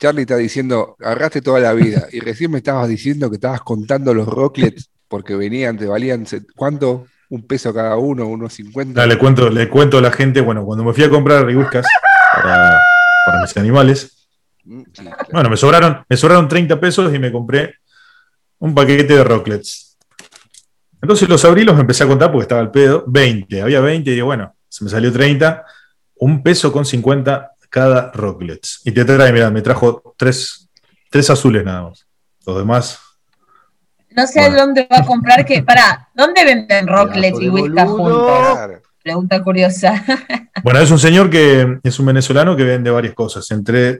Charlie 0.00 0.22
está 0.22 0.36
diciendo, 0.36 0.96
agarraste 1.00 1.42
toda 1.42 1.60
la 1.60 1.72
vida 1.72 2.08
y 2.10 2.18
recién 2.18 2.50
me 2.50 2.58
estabas 2.58 2.88
diciendo 2.88 3.30
que 3.30 3.36
estabas 3.36 3.60
contando 3.60 4.12
los 4.12 4.26
rocklets 4.26 4.90
porque 5.06 5.36
venían, 5.36 5.78
te 5.78 5.86
valían, 5.86 6.26
¿cuánto? 6.56 7.06
Un 7.30 7.46
peso 7.46 7.72
cada 7.72 7.96
uno, 7.98 8.26
unos 8.26 8.52
50. 8.54 9.06
le 9.06 9.16
cuento, 9.16 9.48
le 9.48 9.68
cuento 9.68 9.98
a 9.98 10.00
la 10.00 10.10
gente, 10.10 10.40
bueno, 10.40 10.64
cuando 10.64 10.84
me 10.84 10.92
fui 10.92 11.04
a 11.04 11.10
comprar 11.10 11.46
ribuscas 11.46 11.86
para, 12.34 12.80
para 13.26 13.40
mis 13.42 13.56
animales, 13.56 14.28
mm, 14.64 14.82
bueno, 15.32 15.50
me 15.50 15.56
sobraron, 15.56 16.04
me 16.08 16.16
sobraron 16.16 16.48
30 16.48 16.80
pesos 16.80 17.14
y 17.14 17.18
me 17.20 17.30
compré 17.30 17.76
un 18.64 18.74
paquete 18.74 19.14
de 19.14 19.22
rocklets. 19.22 19.98
Entonces 21.02 21.28
los 21.28 21.44
abrí, 21.44 21.64
los 21.64 21.78
empecé 21.78 22.04
a 22.04 22.06
contar 22.06 22.32
porque 22.32 22.44
estaba 22.44 22.62
el 22.62 22.70
pedo. 22.70 23.04
20, 23.06 23.60
había 23.60 23.80
20 23.80 24.10
y 24.10 24.14
digo, 24.14 24.26
bueno, 24.26 24.54
se 24.70 24.84
me 24.84 24.88
salió 24.88 25.12
30. 25.12 25.66
Un 26.16 26.42
peso 26.42 26.72
con 26.72 26.86
50 26.86 27.52
cada 27.68 28.10
Rocklets. 28.12 28.80
Y 28.84 28.92
te 28.92 29.04
trae, 29.04 29.32
mira, 29.32 29.50
me 29.50 29.60
trajo 29.60 30.14
tres, 30.16 30.70
tres 31.10 31.28
azules 31.28 31.62
nada 31.62 31.90
más. 31.90 32.06
Los 32.46 32.56
demás. 32.56 32.98
No 34.10 34.26
sé 34.26 34.40
Bueno. 34.40 34.56
dónde 34.56 34.88
va 34.90 35.00
a 35.00 35.04
comprar 35.04 35.44
que. 35.44 35.62
Pará, 35.62 36.08
¿dónde 36.14 36.42
venden 36.42 36.86
Rocklets 36.86 37.40
y 37.42 37.50
Whiskas 37.50 37.88
juntos? 37.90 38.58
Pregunta 39.02 39.42
curiosa. 39.42 40.02
Bueno, 40.62 40.80
es 40.80 40.90
un 40.90 40.98
señor 40.98 41.28
que 41.28 41.80
es 41.82 41.98
un 41.98 42.06
venezolano 42.06 42.56
que 42.56 42.64
vende 42.64 42.90
varias 42.90 43.12
cosas. 43.12 43.50
Entre 43.50 43.98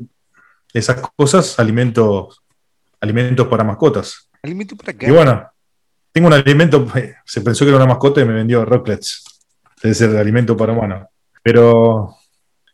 esas 0.72 0.98
cosas, 1.14 1.58
alimentos, 1.58 2.40
alimentos 3.02 3.46
para 3.48 3.62
mascotas. 3.64 4.30
¿Alimento 4.44 4.76
para 4.76 4.92
qué? 4.92 5.06
Y 5.06 5.10
bueno, 5.10 5.50
tengo 6.12 6.26
un 6.26 6.34
alimento, 6.34 6.86
se 7.24 7.40
pensó 7.40 7.64
que 7.64 7.70
era 7.70 7.78
una 7.78 7.86
mascota 7.86 8.20
y 8.20 8.26
me 8.26 8.34
vendió 8.34 8.62
Rocklets. 8.66 9.24
Debe 9.82 9.94
ser 9.94 10.10
de 10.10 10.20
alimento 10.20 10.54
para 10.54 10.72
humano. 10.72 11.08
Pero 11.42 12.14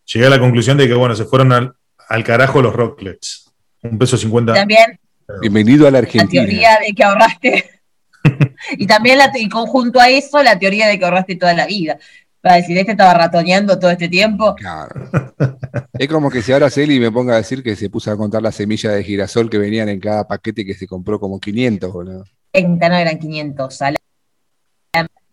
llegué 0.04 0.26
a 0.26 0.30
la 0.30 0.40
conclusión 0.40 0.76
de 0.76 0.88
que, 0.88 0.94
bueno, 0.94 1.14
se 1.14 1.26
fueron 1.26 1.52
al, 1.52 1.72
al 2.08 2.24
carajo 2.24 2.60
los 2.60 2.74
Rocklets. 2.74 3.52
Un 3.82 3.98
peso 3.98 4.16
cincuenta. 4.16 4.52
También 4.52 4.98
Bienvenido 5.40 5.86
a 5.86 5.92
la 5.92 5.98
la 6.00 6.06
Argentina. 6.08 6.42
teoría 6.42 6.78
de 6.84 6.92
que 6.92 7.04
ahorraste. 7.04 7.70
y 8.72 8.86
también 8.88 9.18
la, 9.18 9.30
y 9.32 9.48
conjunto 9.48 10.00
a 10.00 10.10
eso, 10.10 10.42
la 10.42 10.58
teoría 10.58 10.88
de 10.88 10.98
que 10.98 11.04
ahorraste 11.04 11.36
toda 11.36 11.54
la 11.54 11.66
vida. 11.66 11.98
Para 12.42 12.56
decir, 12.56 12.76
este 12.78 12.92
estaba 12.92 13.12
ratoneando 13.14 13.78
todo 13.78 13.90
este 13.90 14.08
tiempo. 14.08 14.54
Claro. 14.54 15.08
es 15.98 16.08
como 16.08 16.30
que 16.30 16.40
si 16.42 16.52
ahora 16.52 16.70
Celi 16.70 16.98
me 16.98 17.10
ponga 17.12 17.34
a 17.34 17.38
decir 17.38 17.62
que 17.62 17.76
se 17.76 17.90
puso 17.90 18.10
a 18.10 18.16
contar 18.16 18.40
las 18.42 18.54
semillas 18.54 18.94
de 18.94 19.04
girasol 19.04 19.50
que 19.50 19.58
venían 19.58 19.88
en 19.90 20.00
cada 20.00 20.26
paquete 20.26 20.64
que 20.64 20.74
se 20.74 20.86
compró 20.86 21.20
como 21.20 21.38
500, 21.38 21.92
boludo. 21.92 22.24
30, 22.52 22.88
no 22.88 22.94
eran 22.96 23.18
500. 23.18 23.82
a 23.82 23.90
la- 23.92 23.96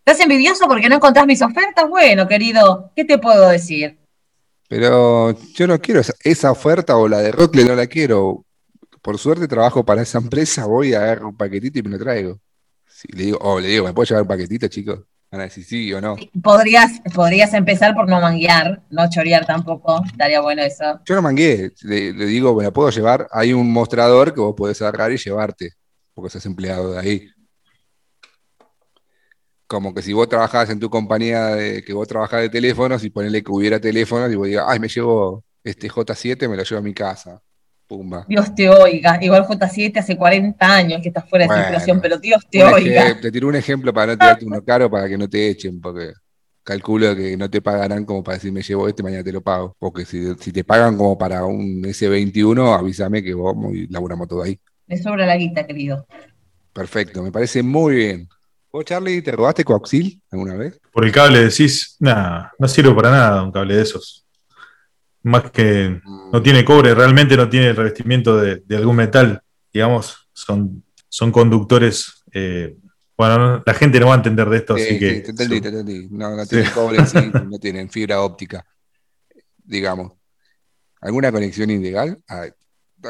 ¿Estás 0.06 0.20
envidioso 0.22 0.67
porque 0.67 0.88
no 0.89 0.96
encontrás 0.96 1.26
mis 1.26 1.41
ofertas? 1.41 1.88
Bueno, 1.89 2.28
querido, 2.28 2.91
¿qué 2.96 3.04
te 3.06 3.17
puedo 3.17 3.50
decir? 3.50 3.98
Pero 4.70 5.38
yo 5.54 5.67
no 5.67 5.80
quiero 5.80 6.02
esa, 6.02 6.13
esa 6.24 6.52
oferta 6.52 6.98
o 6.98 7.08
la 7.08 7.20
de 7.20 7.32
Rockle, 7.32 7.63
no 7.65 7.76
la 7.76 7.88
quiero. 7.88 8.43
Por 9.02 9.17
suerte 9.17 9.48
trabajo 9.48 9.86
para 9.86 10.02
esa 10.02 10.17
empresa, 10.17 10.65
voy 10.65 10.93
a 10.93 10.98
agarrar 11.04 11.26
un 11.26 11.38
paquetito 11.38 11.80
y 11.80 11.84
me 11.84 11.89
lo 11.91 12.00
traigo. 12.00 12.39
Sí, 12.86 13.08
le 13.13 13.24
digo, 13.26 13.38
o 13.41 13.60
le 13.60 13.70
digo, 13.70 13.86
¿me 13.86 13.93
puedo 13.93 14.06
llevar 14.08 14.24
un 14.24 14.28
paquetito, 14.28 14.67
chicos? 14.67 15.00
Decir 15.32 15.66
sí 15.66 15.94
o 15.94 16.02
no. 16.02 16.16
Podrías, 16.42 17.02
podrías 17.13 17.54
empezar 17.54 17.94
por 17.94 18.10
no 18.10 18.20
manguear, 18.22 18.82
no 18.90 19.10
chorear 19.10 19.46
tampoco. 19.46 20.02
Estaría 20.06 20.42
bueno 20.42 20.63
eso. 20.63 21.00
Yo 21.06 21.16
no 21.16 21.22
mangué, 21.22 21.72
le, 21.84 22.13
le 22.13 22.26
digo, 22.26 22.56
me 22.56 22.63
la 22.63 22.72
puedo 22.72 22.90
llevar. 22.90 23.28
Hay 23.32 23.54
un 23.54 23.72
mostrador 23.72 24.34
que 24.34 24.40
vos 24.40 24.56
podés 24.56 24.82
agarrar 24.82 25.12
y 25.12 25.18
llevarte, 25.18 25.74
porque 26.13 26.30
sos 26.30 26.46
empleado 26.46 26.94
de 26.94 27.00
ahí. 27.00 27.30
Como 29.68 29.94
que 29.94 30.02
si 30.02 30.13
vos 30.13 30.30
trabajás 30.30 30.70
en 30.70 30.80
tu 30.80 30.90
compañía, 30.90 31.48
de, 31.48 31.84
que 31.84 31.94
vos 31.94 32.08
trabajás 32.08 32.42
de 32.42 32.50
teléfonos 32.50 33.04
y 33.04 33.10
ponele 33.10 33.44
que 33.44 33.52
hubiera 33.52 33.80
teléfonos 33.80 34.32
y 34.32 34.36
vos 34.36 34.48
digas, 34.48 34.66
ay, 34.68 34.80
me 34.80 34.88
llevo 34.88 35.44
este 35.62 35.90
J7, 35.90 36.48
me 36.48 36.56
lo 36.56 36.63
llevo 36.63 36.80
a 36.80 36.84
mi 36.84 36.94
casa. 36.94 37.42
Pumba. 37.88 38.26
Dios 38.28 38.54
te 38.54 38.69
oiga. 38.69 39.17
Igual 39.21 39.45
J7 39.45 39.97
hace 40.00 40.17
40 40.17 40.65
años 40.76 41.02
que 41.02 41.08
está 41.08 41.21
fuera 41.21 41.43
de 41.45 41.47
Bueno. 41.47 41.62
circulación, 41.63 42.02
pero 42.02 42.17
Dios 42.17 42.45
te 42.50 42.63
oiga. 42.63 43.19
te 43.21 43.32
tiro 43.32 43.47
un 43.47 43.56
ejemplo 43.56 43.93
para 43.93 44.13
no 44.13 44.17
tirarte 44.17 44.45
uno 44.45 44.62
caro 44.63 44.89
para 44.91 45.08
que 45.08 45.17
no 45.17 45.30
te 45.30 45.50
echen, 45.50 45.80
porque 45.80 46.12
calculo 46.63 47.15
que 47.15 47.38
no 47.38 47.50
te 47.50 47.62
pagarán 47.62 48.04
como 48.04 48.21
para 48.23 48.36
decir 48.38 48.52
me 48.52 48.62
llevo 48.62 48.89
este, 48.89 49.02
mañana 49.02 49.23
te 49.23 49.32
lo 49.32 49.41
pago. 49.41 49.76
Porque 49.80 50.04
si, 50.06 50.36
si 50.36 50.52
te 50.52 50.63
pagan 50.65 50.97
como 50.97 51.17
para 51.17 51.45
un 51.45 51.82
S21, 51.84 52.78
avísame 52.78 53.23
que 53.23 53.34
vamos 53.34 53.73
y 53.73 53.88
laburamos 53.88 54.28
todo 54.28 54.43
ahí. 54.43 54.60
Me 54.86 54.97
sobra 54.97 55.26
la 55.26 55.38
guita, 55.38 55.65
querido. 55.65 56.06
Perfecto, 56.73 57.23
me 57.23 57.32
parece 57.32 57.63
muy 57.63 57.95
bien. 57.95 58.30
¿Vos, 58.71 58.84
Charlie, 58.86 59.21
te 59.21 59.32
robaste 59.32 59.63
coaxil 59.63 60.21
alguna 60.30 60.56
vez? 60.56 60.80
Por 60.91 61.06
el 61.06 61.12
cable 61.12 61.39
decís, 61.45 61.95
nada, 62.00 62.52
no 62.60 62.67
sirve 62.67 62.93
para 62.93 63.10
nada 63.12 63.43
un 63.43 63.52
cable 63.52 63.76
de 63.78 63.82
esos. 63.82 64.26
Más 65.28 65.52
que 65.52 66.02
no 66.32 66.42
tiene 66.42 66.63
cobre, 66.63 66.96
realmente 66.96 67.36
no 67.36 67.50
tiene 67.50 67.68
el 67.68 67.76
revestimiento 67.76 68.38
de, 68.38 68.63
de 68.66 68.76
algún 68.78 68.96
metal, 68.96 69.42
digamos, 69.74 70.30
son, 70.34 70.84
son 71.10 71.32
conductores. 71.32 72.24
eh, 72.34 72.78
bueno, 73.18 73.38
no- 73.40 73.63
la 73.66 73.74
gente 73.74 74.00
no 74.00 74.08
va 74.08 74.13
a 74.13 74.18
entender 74.18 74.48
de 74.50 74.58
esto, 74.58 74.76
Sí, 74.78 74.82
así 74.84 74.94
sí, 74.94 75.00
que. 75.00 75.20
te 75.22 75.30
entendí, 75.32 75.60
te 75.62 75.68
entendí. 75.70 76.08
No, 76.12 76.36
no 76.36 76.44
Sí. 76.46 76.50
tienen 76.52 76.72
cobre, 76.72 77.06
sí, 77.06 77.18
no 77.52 77.60
tienen 77.60 77.90
fibra 77.90 78.22
óptica. 78.22 78.66
Digamos. 79.63 80.13
¿Alguna 81.02 81.32
conexión 81.32 81.70
ilegal? 81.70 82.20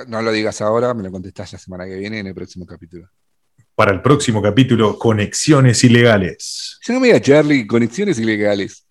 No 0.08 0.22
lo 0.22 0.32
digas 0.32 0.60
ahora, 0.62 0.94
me 0.94 1.04
lo 1.04 1.12
contestás 1.12 1.54
la 1.54 1.60
semana 1.60 1.86
que 1.86 1.96
viene 1.98 2.20
en 2.20 2.28
el 2.28 2.34
próximo 2.36 2.66
capítulo. 2.66 3.10
Para 3.76 3.92
el 3.92 4.02
próximo 4.02 4.42
capítulo, 4.42 4.98
conexiones 4.98 5.84
ilegales. 5.84 6.80
Si 6.82 6.92
no 6.94 7.00
me 7.00 7.08
diga 7.08 7.22
Charlie, 7.22 7.68
conexiones 7.68 8.18
ilegales. 8.20 8.86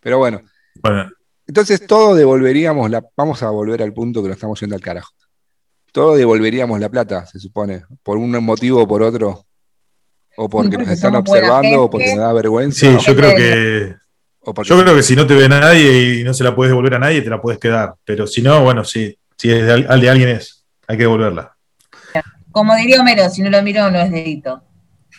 Pero 0.00 0.18
bueno, 0.18 0.42
Bueno, 0.82 1.10
entonces 1.52 1.86
todo 1.86 2.14
devolveríamos 2.14 2.90
la. 2.90 3.04
Vamos 3.14 3.42
a 3.42 3.50
volver 3.50 3.82
al 3.82 3.92
punto 3.92 4.22
que 4.22 4.28
nos 4.28 4.36
estamos 4.38 4.58
yendo 4.58 4.74
al 4.74 4.80
carajo. 4.80 5.12
Todo 5.92 6.16
devolveríamos 6.16 6.80
la 6.80 6.88
plata, 6.88 7.26
se 7.26 7.38
supone. 7.38 7.82
Por 8.02 8.16
un 8.16 8.30
motivo 8.42 8.82
o 8.82 8.88
por 8.88 9.02
otro. 9.02 9.44
O 10.38 10.48
porque 10.48 10.78
nos 10.78 10.88
están 10.88 11.14
observando, 11.14 11.82
o 11.82 11.90
porque 11.90 12.14
nos 12.14 12.24
da 12.24 12.32
vergüenza. 12.32 12.80
sí, 12.80 12.96
yo 13.06 13.14
creo 13.14 13.36
que. 13.36 13.94
o 14.40 14.54
porque 14.54 14.70
Yo 14.70 14.80
creo 14.82 14.96
que 14.96 15.02
si 15.02 15.14
no 15.14 15.26
te 15.26 15.34
ve 15.34 15.46
nadie 15.46 16.20
y 16.20 16.24
no 16.24 16.32
se 16.32 16.42
la 16.42 16.56
puedes 16.56 16.70
devolver 16.70 16.94
a 16.94 16.98
nadie, 16.98 17.20
te 17.20 17.28
la 17.28 17.38
puedes 17.42 17.60
quedar. 17.60 17.96
Pero 18.02 18.26
si 18.26 18.40
no, 18.40 18.64
bueno, 18.64 18.82
sí, 18.82 19.14
si 19.36 19.50
es 19.50 19.66
de, 19.66 19.72
al- 19.72 20.00
de 20.00 20.08
alguien 20.08 20.30
es, 20.30 20.64
hay 20.88 20.96
que 20.96 21.02
devolverla. 21.02 21.54
Como 22.50 22.74
diría 22.76 23.00
Homero, 23.02 23.28
si 23.28 23.42
no 23.42 23.50
lo 23.50 23.62
miro 23.62 23.90
no 23.90 23.98
es 24.00 24.10
dedito. 24.10 24.62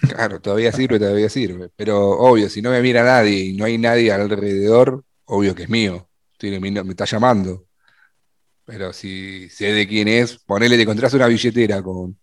Claro, 0.01 0.39
todavía 0.41 0.71
sirve, 0.71 0.97
todavía 0.97 1.29
sirve. 1.29 1.69
Pero 1.75 2.09
obvio, 2.09 2.49
si 2.49 2.61
no 2.63 2.71
me 2.71 2.81
mira 2.81 3.03
nadie 3.03 3.39
y 3.39 3.53
no 3.55 3.65
hay 3.65 3.77
nadie 3.77 4.11
alrededor, 4.11 5.03
obvio 5.25 5.53
que 5.55 5.63
es 5.63 5.69
mío. 5.69 6.07
Estoy- 6.43 6.60
me, 6.60 6.84
me 6.84 6.89
está 6.91 7.06
llamando. 7.06 7.65
Pero 8.65 8.93
si 8.93 9.49
sé 9.49 9.71
de 9.73 9.88
quién 9.88 10.08
es, 10.08 10.38
ponele, 10.39 10.75
te 10.75 10.84
encontrás 10.84 11.13
una 11.13 11.27
billetera 11.27 11.82
con. 11.82 12.17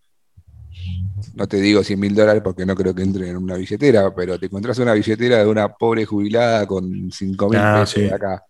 No 1.34 1.46
te 1.46 1.58
digo 1.60 1.82
100 1.82 2.00
mil 2.00 2.14
dólares 2.14 2.42
porque 2.42 2.64
no 2.64 2.74
creo 2.74 2.94
que 2.94 3.02
entre 3.02 3.28
en 3.28 3.36
una 3.36 3.56
billetera, 3.56 4.14
pero 4.14 4.38
te 4.38 4.46
encontrás 4.46 4.78
una 4.78 4.94
billetera 4.94 5.38
de 5.38 5.46
una 5.46 5.68
pobre 5.74 6.04
jubilada 6.06 6.66
con 6.66 7.10
5 7.12 7.48
mil 7.48 7.58
Ah, 7.58 7.80
pesos 7.80 7.90
sí. 7.94 8.00
de 8.02 8.14
acá. 8.14 8.44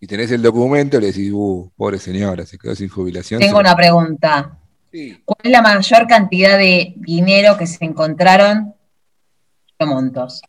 Y 0.00 0.06
tenés 0.06 0.30
el 0.32 0.42
documento 0.42 0.96
y 0.96 1.00
le 1.00 1.06
decís, 1.08 1.30
uh, 1.32 1.70
pobre 1.76 1.98
señora, 1.98 2.46
se 2.46 2.58
quedó 2.58 2.74
sin 2.74 2.88
jubilación. 2.88 3.38
Tengo 3.40 3.56
se- 3.56 3.60
una 3.60 3.76
pregunta. 3.76 4.58
Sí. 4.90 5.20
¿Cuál 5.24 5.38
es 5.44 5.50
la 5.52 5.62
mayor 5.62 6.06
cantidad 6.08 6.58
de 6.58 6.94
dinero 6.96 7.56
que 7.56 7.66
se 7.66 7.84
encontraron? 7.84 8.74
¿Qué 9.78 9.86
montos? 9.86 10.40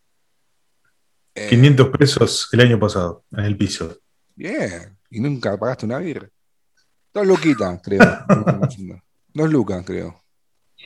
Eh, 1.34 1.46
500 1.48 1.88
pesos 1.96 2.48
el 2.52 2.60
año 2.60 2.78
pasado 2.80 3.24
en 3.32 3.44
el 3.44 3.56
piso. 3.56 3.98
Bien, 4.34 4.96
y 5.10 5.20
nunca 5.20 5.56
pagaste 5.56 5.86
una 5.86 5.98
birra. 5.98 6.28
Dos 7.12 7.26
luquitas, 7.26 7.80
creo. 7.82 8.00
Dos 9.34 9.50
lucas, 9.50 9.82
creo. 9.86 10.22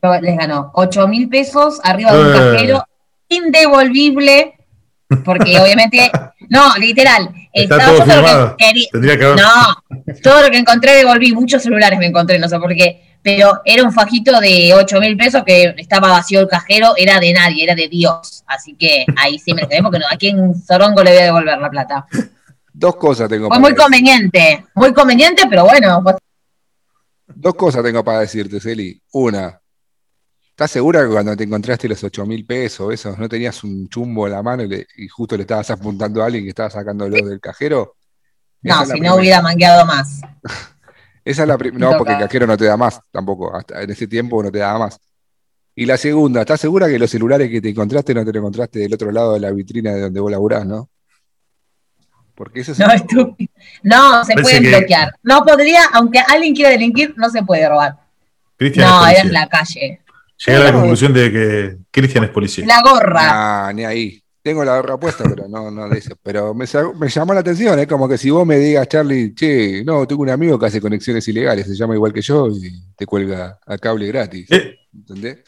Yo 0.03 0.21
les 0.21 0.37
ganó 0.37 0.71
8 0.75 1.09
mil 1.09 1.29
pesos 1.29 1.81
arriba 1.83 2.13
de 2.13 2.21
un 2.21 2.31
Eh. 2.31 2.33
cajero 2.53 2.85
indevolvible, 3.29 4.55
porque 5.25 5.59
obviamente, 5.61 6.11
no, 6.49 6.77
literal, 6.79 7.31
Está 7.53 7.77
estaba 7.77 7.85
todo 7.85 7.99
yo 7.99 8.05
todo 8.05 8.07
lo 8.17 8.23
que 8.23 8.29
firmado. 8.29 8.57
quería- 8.59 8.89
Tendría 8.93 9.19
que 9.19 9.25
haber. 9.25 9.37
No, 9.41 10.13
todo 10.23 10.43
lo 10.43 10.51
que 10.51 10.59
encontré 10.59 10.93
devolví, 10.97 11.33
muchos 11.33 11.63
celulares 11.63 11.99
me 11.99 12.07
encontré, 12.07 12.39
no 12.39 12.49
sé 12.49 12.59
por 12.59 12.75
qué, 12.75 13.19
pero 13.23 13.61
era 13.65 13.83
un 13.83 13.93
fajito 13.93 14.39
de 14.41 14.75
8 14.75 15.01
mil 15.01 15.17
pesos 15.17 15.43
que 15.45 15.75
estaba 15.79 16.09
vacío 16.11 16.41
el 16.41 16.49
cajero, 16.49 16.93
era 16.97 17.19
de 17.19 17.33
nadie, 17.33 17.65
era 17.65 17.75
de 17.75 17.89
Dios, 17.89 18.45
así 18.47 18.75
que 18.75 19.07
ahí 19.17 19.39
sí 19.39 19.55
me 19.55 19.63
lo 19.63 19.69
quedé 19.69 19.83
porque 19.83 19.99
no, 19.99 20.05
a 20.11 20.17
quién 20.17 20.55
Zorongo 20.55 21.03
le 21.03 21.11
voy 21.13 21.21
a 21.21 21.25
devolver 21.25 21.59
la 21.59 21.71
plata. 21.71 22.07
Dos 22.79 22.97
cosas 22.97 23.29
tengo 23.29 23.47
Fue 23.49 23.57
para 23.57 23.61
muy 23.61 23.71
decir. 23.71 23.83
conveniente, 23.83 24.67
muy 24.75 24.93
conveniente, 24.93 25.43
pero 25.49 25.65
bueno, 25.65 26.03
Dos 27.27 27.55
cosas 27.55 27.83
tengo 27.83 28.05
para 28.05 28.21
decirte, 28.21 28.61
Celi. 28.61 29.01
Una, 29.13 29.59
¿estás 30.51 30.71
segura 30.71 31.03
que 31.03 31.09
cuando 31.13 31.37
te 31.37 31.45
encontraste 31.45 31.89
los 31.89 32.03
8 32.05 32.25
mil 32.27 32.45
pesos, 32.47 32.93
esos, 32.93 33.19
no 33.19 33.29
tenías 33.29 33.65
un 33.65 33.89
chumbo 33.89 34.27
en 34.27 34.33
la 34.35 34.43
mano 34.43 34.63
y, 34.63 34.69
le- 34.69 34.87
y 34.97 35.09
justo 35.09 35.37
le 35.37 35.43
estabas 35.43 35.71
apuntando 35.71 36.23
a 36.23 36.27
alguien 36.27 36.45
que 36.45 36.51
estaba 36.51 36.71
sacándolo 36.71 37.17
del 37.27 37.41
cajero? 37.41 37.97
Esa 38.63 38.75
no, 38.77 38.81
si 38.83 38.87
no 38.89 38.93
primera. 38.93 39.15
hubiera 39.17 39.43
mangueado 39.43 39.87
más. 39.87 40.21
Esa 41.25 41.43
es 41.43 41.49
la 41.49 41.59
primera. 41.59 41.91
No, 41.91 41.99
porque 41.99 42.13
el 42.13 42.19
cajero 42.21 42.47
no 42.47 42.57
te 42.57 42.67
da 42.67 42.77
más 42.77 43.01
tampoco. 43.11 43.55
Hasta 43.57 43.83
en 43.83 43.91
ese 43.91 44.07
tiempo 44.07 44.43
no 44.43 44.53
te 44.53 44.59
daba 44.59 44.79
más. 44.81 45.01
Y 45.75 45.85
la 45.87 45.97
segunda, 45.97 46.41
¿estás 46.43 46.61
segura 46.61 46.89
que 46.89 46.99
los 46.99 47.11
celulares 47.11 47.51
que 47.51 47.61
te 47.61 47.71
encontraste 47.71 48.15
no 48.15 48.25
te 48.25 48.33
lo 48.33 48.39
encontraste 48.39 48.79
del 48.81 48.95
otro 48.95 49.11
lado 49.11 49.35
de 49.35 49.41
la 49.41 49.51
vitrina 49.51 49.93
de 49.93 50.03
donde 50.03 50.21
vos 50.21 50.31
laburás, 50.31 50.65
no? 50.65 50.89
Porque 52.37 52.61
eso 52.61 52.73
es. 52.73 52.79
No, 52.79 52.91
estúpido. 52.93 53.51
No, 53.83 54.25
se 54.25 54.35
pueden 54.35 54.63
que- 54.63 54.69
bloquear. 54.69 55.13
No 55.23 55.45
podría, 55.45 55.81
aunque 55.95 56.21
alguien 56.21 56.55
quiera 56.55 56.71
delinquir, 56.71 57.15
no 57.17 57.29
se 57.31 57.43
puede 57.43 57.69
robar. 57.69 57.95
Cristian 58.57 58.89
No, 58.89 59.07
es 59.07 59.15
era 59.15 59.23
en 59.23 59.33
la 59.33 59.49
calle. 59.49 60.01
Llegué 60.45 60.59
a 60.59 60.65
la 60.65 60.73
conclusión 60.73 61.13
de 61.15 61.33
que 61.33 61.77
Cristian 61.91 62.25
es 62.25 62.31
policía. 62.31 62.67
La 62.67 62.83
gorra. 62.83 63.23
Nah, 63.27 63.73
ni 63.73 63.85
ahí. 63.85 64.23
Tengo 64.43 64.65
la 64.65 64.77
gorra 64.77 64.97
puesta, 65.01 65.25
pero 65.25 65.49
no, 65.49 65.71
no 65.73 65.89
de 65.89 65.99
eso. 65.99 66.15
Pero 66.23 66.55
me, 66.55 66.67
me 67.01 67.09
llamó 67.09 67.35
la 67.35 67.41
atención, 67.41 67.79
es 67.81 67.87
como 67.89 68.09
que 68.09 68.17
si 68.17 68.31
vos 68.31 68.47
me 68.47 68.59
digas, 68.59 68.87
Charlie, 68.87 69.35
che, 69.35 69.83
no, 69.85 70.07
tengo 70.07 70.23
un 70.23 70.31
amigo 70.31 70.57
que 70.59 70.67
hace 70.67 70.81
conexiones 70.81 71.27
ilegales, 71.27 71.67
se 71.67 71.75
llama 71.75 71.95
igual 71.95 72.13
que 72.13 72.21
yo 72.23 72.47
y 72.49 72.81
te 72.97 73.07
cuelga 73.07 73.59
a 73.67 73.77
cable 73.79 74.07
gratis. 74.07 74.47
Eh, 74.53 74.77
¿Entendés? 74.95 75.39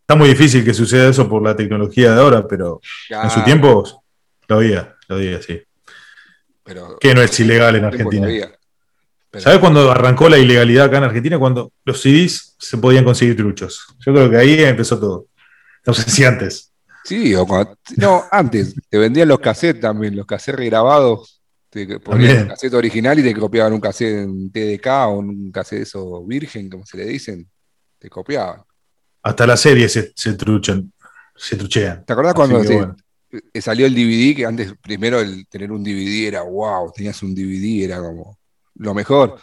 Está 0.00 0.14
muy 0.16 0.28
difícil 0.30 0.64
que 0.64 0.72
suceda 0.72 1.10
eso 1.10 1.28
por 1.28 1.42
la 1.42 1.54
tecnología 1.54 2.14
de 2.14 2.20
ahora, 2.22 2.46
pero 2.48 2.80
en 3.10 3.28
su 3.30 3.42
tiempo 3.42 3.84
lo 4.46 4.56
había, 4.56 4.96
lo 5.06 5.16
había, 5.16 5.42
sí. 5.42 5.60
Pero, 6.68 6.98
que 6.98 7.14
no 7.14 7.22
es 7.22 7.40
ilegal 7.40 7.76
en 7.76 7.84
Argentina. 7.86 8.28
¿Sabes 9.38 9.58
cuándo 9.58 9.90
arrancó 9.90 10.28
la 10.28 10.36
ilegalidad 10.36 10.86
acá 10.86 10.98
en 10.98 11.04
Argentina? 11.04 11.38
Cuando 11.38 11.72
los 11.84 12.00
CDs 12.00 12.56
se 12.58 12.76
podían 12.76 13.04
conseguir 13.04 13.36
truchos. 13.36 13.86
Yo 14.04 14.12
creo 14.12 14.30
que 14.30 14.36
ahí 14.36 14.62
empezó 14.62 15.00
todo. 15.00 15.28
No 15.86 15.94
sé 15.94 16.10
si 16.10 16.24
antes. 16.24 16.72
Sí, 17.04 17.34
o 17.34 17.46
cuando, 17.46 17.74
no, 17.96 18.24
antes. 18.30 18.74
Te 18.90 18.98
vendían 18.98 19.28
los 19.28 19.40
cassettes 19.40 19.80
también, 19.80 20.14
los 20.14 20.26
cassettes 20.26 20.58
regrabados. 20.58 21.40
Te 21.70 21.98
ponían 22.00 22.42
un 22.42 22.48
cassette 22.48 22.74
original 22.74 23.18
y 23.18 23.22
te 23.22 23.34
copiaban 23.34 23.72
un 23.72 23.80
cassette 23.80 24.24
en 24.24 24.50
TDK 24.50 24.86
o 25.06 25.18
un 25.18 25.50
cassette 25.50 25.82
eso 25.82 26.22
virgen, 26.26 26.68
como 26.68 26.84
se 26.84 26.98
le 26.98 27.06
dicen. 27.06 27.48
Te 27.98 28.10
copiaban. 28.10 28.62
Hasta 29.22 29.46
la 29.46 29.56
serie 29.56 29.88
se, 29.88 30.12
se 30.14 30.34
truchan, 30.34 30.92
se 31.34 31.56
truchean. 31.56 32.04
¿Te 32.04 32.12
acordás 32.12 32.34
cuando 32.34 32.62
salió 33.54 33.86
el 33.86 33.94
DVD? 33.94 34.36
Que 34.36 34.46
antes, 34.46 34.74
primero, 34.80 35.20
el 35.20 35.46
tener 35.48 35.72
un 35.72 35.82
DVD 35.82 36.28
era 36.28 36.42
wow, 36.42 36.92
tenías 36.92 37.22
un 37.22 37.34
DVD, 37.34 37.84
era 37.84 38.00
como 38.00 38.38
lo 38.74 38.94
mejor. 38.94 39.38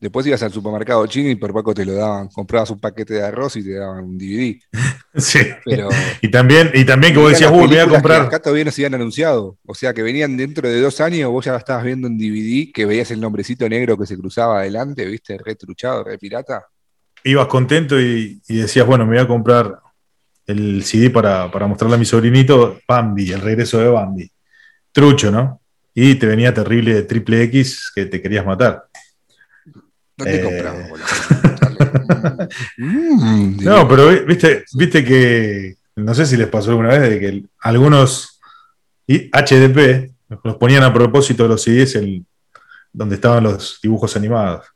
Después 0.00 0.24
ibas 0.26 0.42
al 0.44 0.52
supermercado 0.52 1.04
chino 1.08 1.28
y 1.28 1.34
por 1.34 1.52
poco 1.52 1.74
te 1.74 1.84
lo 1.84 1.94
daban. 1.94 2.28
Comprabas 2.28 2.70
un 2.70 2.78
paquete 2.78 3.14
de 3.14 3.22
arroz 3.22 3.56
y 3.56 3.64
te 3.64 3.74
daban 3.74 4.04
un 4.04 4.18
DVD. 4.18 4.58
Sí. 5.16 5.40
y 6.22 6.30
también, 6.30 6.70
y 6.74 6.84
también 6.84 7.12
que 7.12 7.18
vos 7.18 7.30
decías, 7.30 7.50
uy, 7.50 7.66
voy 7.66 7.78
a 7.78 7.88
comprar. 7.88 8.22
acá 8.22 8.38
todavía 8.38 8.66
no 8.66 8.70
se 8.70 8.82
habían 8.82 9.00
anunciado. 9.00 9.58
O 9.66 9.74
sea, 9.74 9.92
que 9.92 10.02
venían 10.02 10.36
dentro 10.36 10.68
de 10.68 10.80
dos 10.80 11.00
años, 11.00 11.28
vos 11.32 11.44
ya 11.44 11.56
estabas 11.56 11.82
viendo 11.82 12.06
un 12.06 12.16
DVD, 12.16 12.70
que 12.72 12.86
veías 12.86 13.10
el 13.10 13.20
nombrecito 13.20 13.68
negro 13.68 13.98
que 13.98 14.06
se 14.06 14.16
cruzaba 14.16 14.60
adelante, 14.60 15.04
¿viste? 15.06 15.36
Re 15.38 15.56
truchado, 15.56 16.04
re 16.04 16.18
pirata. 16.18 16.66
Ibas 17.24 17.48
contento 17.48 18.00
y, 18.00 18.40
decías, 18.48 18.86
bueno, 18.86 19.04
me 19.06 19.16
voy 19.16 19.24
a 19.24 19.26
comprar 19.26 19.80
el 20.48 20.82
CD 20.82 21.10
para, 21.10 21.50
para 21.50 21.66
mostrarle 21.66 21.96
a 21.96 21.98
mi 21.98 22.06
sobrinito, 22.06 22.80
Bambi, 22.88 23.30
el 23.30 23.40
regreso 23.42 23.78
de 23.78 23.88
Bambi. 23.88 24.30
Trucho, 24.90 25.30
¿no? 25.30 25.60
Y 25.94 26.14
te 26.14 26.26
venía 26.26 26.54
terrible 26.54 26.94
de 26.94 27.02
triple 27.02 27.42
X 27.44 27.92
que 27.94 28.06
te 28.06 28.20
querías 28.22 28.46
matar. 28.46 28.86
¿Dónde 30.16 30.58
eh... 30.58 30.92
Mm, 32.76 33.62
no, 33.62 33.86
pero 33.86 34.08
viste, 34.24 34.64
viste 34.74 35.04
que, 35.04 35.76
no 35.96 36.14
sé 36.14 36.26
si 36.26 36.36
les 36.36 36.48
pasó 36.48 36.70
alguna 36.70 36.88
vez, 36.88 37.10
de 37.10 37.20
que 37.20 37.44
algunos 37.60 38.40
HDP 39.06 40.12
los 40.42 40.56
ponían 40.56 40.82
a 40.82 40.92
propósito 40.92 41.44
de 41.44 41.48
los 41.48 41.62
CDs 41.62 41.96
el, 41.96 42.24
donde 42.92 43.14
estaban 43.16 43.44
los 43.44 43.78
dibujos 43.82 44.16
animados. 44.16 44.66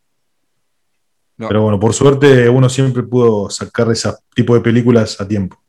Pero 1.37 1.63
bueno, 1.63 1.81
por 1.81 1.93
suerte 1.93 2.49
uno 2.49 2.69
siempre 2.69 3.03
pudo 3.03 3.51
sacar 3.51 3.91
ese 3.91 4.13
tipo 4.35 4.55
de 4.55 4.61
películas 4.61 5.21
a 5.21 5.27
tiempo. 5.27 5.62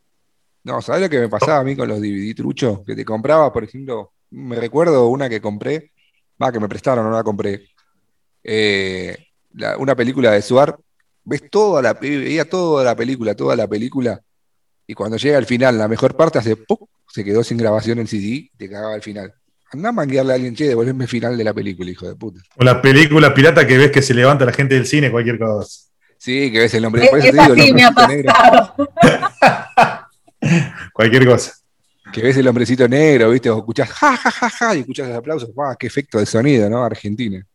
No, 0.64 0.82
¿sabes 0.82 1.02
lo 1.02 1.10
que 1.10 1.20
me 1.20 1.30
pasaba 1.30 1.60
a 1.60 1.64
mí 1.64 1.76
con 1.76 1.88
los 1.88 2.00
DVD 2.00 2.34
truchos? 2.36 2.82
Que 2.86 2.96
te 2.96 3.04
compraba, 3.04 3.52
por 3.52 3.64
ejemplo, 3.64 4.14
me 4.32 4.56
recuerdo 4.56 5.08
una 5.08 5.30
que 5.30 5.42
compré, 5.42 5.92
va, 6.42 6.52
que 6.52 6.60
me 6.60 6.70
prestaron, 6.70 7.06
no 7.06 7.12
la 7.12 7.24
compré. 7.24 7.68
Eh, 8.44 9.18
una 9.78 9.96
película 9.96 10.32
de 10.32 10.42
Suar, 10.42 10.78
ves 11.24 11.50
toda 11.50 11.82
la, 11.82 11.94
veía 11.94 12.50
toda 12.50 12.84
la 12.84 12.96
película, 12.96 13.36
toda 13.36 13.56
la 13.56 13.68
película, 13.68 14.22
y 14.88 14.94
cuando 14.94 15.18
llega 15.18 15.38
al 15.38 15.46
final, 15.46 15.78
la 15.78 15.88
mejor 15.88 16.16
parte 16.16 16.40
hace 16.40 16.56
¡pum! 16.56 16.78
se 17.08 17.24
quedó 17.24 17.44
sin 17.44 17.58
grabación 17.58 18.00
en 18.00 18.08
CD, 18.08 18.50
te 18.58 18.70
cagaba 18.70 18.96
al 18.96 19.02
final. 19.02 19.34
Andá 19.72 19.90
a 19.90 19.92
manguearle 19.92 20.34
a 20.34 20.36
alguien, 20.36 20.56
che, 20.56 20.68
devolverme 20.68 21.06
el 21.06 21.10
final 21.10 21.38
de 21.38 21.44
la 21.44 21.54
película, 21.54 21.90
hijo 21.90 22.08
de 22.08 22.16
puta. 22.16 22.42
O 22.56 22.64
la 22.64 22.82
película 22.82 23.34
pirata 23.34 23.66
que 23.66 23.78
ves 23.78 23.92
que 23.92 24.02
se 24.02 24.14
levanta 24.14 24.46
la 24.46 24.54
gente 24.54 24.76
del 24.76 24.86
cine, 24.86 25.10
cualquier 25.10 25.40
cosa. 25.40 25.90
Sí, 26.18 26.52
que 26.52 26.60
ves 26.60 26.74
el 26.74 26.84
nombre. 26.84 27.08
Por 27.08 27.20
eso 27.20 27.32
te 27.32 27.62
digo, 27.62 27.76
me 27.76 27.84
ha 27.84 27.92
pasado. 27.92 28.76
cualquier 30.94 31.26
cosa. 31.26 31.54
Que 32.12 32.22
ves 32.22 32.38
el 32.38 32.48
hombrecito 32.48 32.88
negro, 32.88 33.30
¿viste? 33.30 33.50
O 33.50 33.60
escuchás 33.60 33.90
ja, 33.90 34.18
ja, 34.18 34.32
ja, 34.32 34.50
ja, 34.50 34.76
y 34.76 34.80
escuchás 34.82 35.08
los 35.08 35.18
aplausos. 35.18 35.54
¡Wow! 35.54 35.76
¡Qué 35.80 35.88
efecto 35.88 36.20
de 36.20 36.26
sonido, 36.26 36.70
¿no? 36.70 36.84
Argentina. 36.84 37.46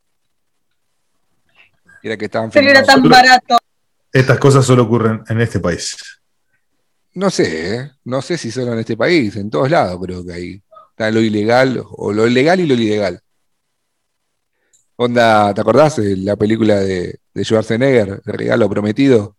Era 2.03 2.17
que 2.17 2.25
estaban 2.27 2.51
Pero 2.51 2.71
era 2.71 2.83
tan 2.83 3.03
barato. 3.03 3.59
Estas 4.13 4.39
cosas 4.39 4.65
solo 4.65 4.85
ocurren 4.85 5.23
en 5.29 5.41
este 5.41 5.61
país. 5.61 5.97
No 7.15 7.31
sé, 7.31 7.75
¿eh? 7.75 7.91
no 8.05 8.23
sé 8.23 8.39
si 8.39 8.51
solo 8.51 8.73
en 8.73 8.79
este 8.81 8.97
país, 8.97 9.37
en 9.37 9.51
todos 9.51 9.71
lados 9.71 9.99
creo 10.03 10.25
que 10.25 10.33
hay. 10.33 10.63
Está 10.91 11.11
lo 11.11 11.21
ilegal, 11.21 11.83
o 11.91 12.13
lo 12.13 12.27
ilegal 12.27 12.61
y 12.61 12.67
lo 12.67 12.75
ilegal. 12.75 13.21
Onda, 14.97 15.55
¿te 15.55 15.61
acordás 15.61 15.97
de 15.97 16.17
la 16.17 16.37
película 16.37 16.77
de, 16.81 17.21
de 17.33 17.45
Schwarzenegger, 17.45 18.21
El 18.25 18.33
regalo 18.33 18.69
prometido? 18.69 19.38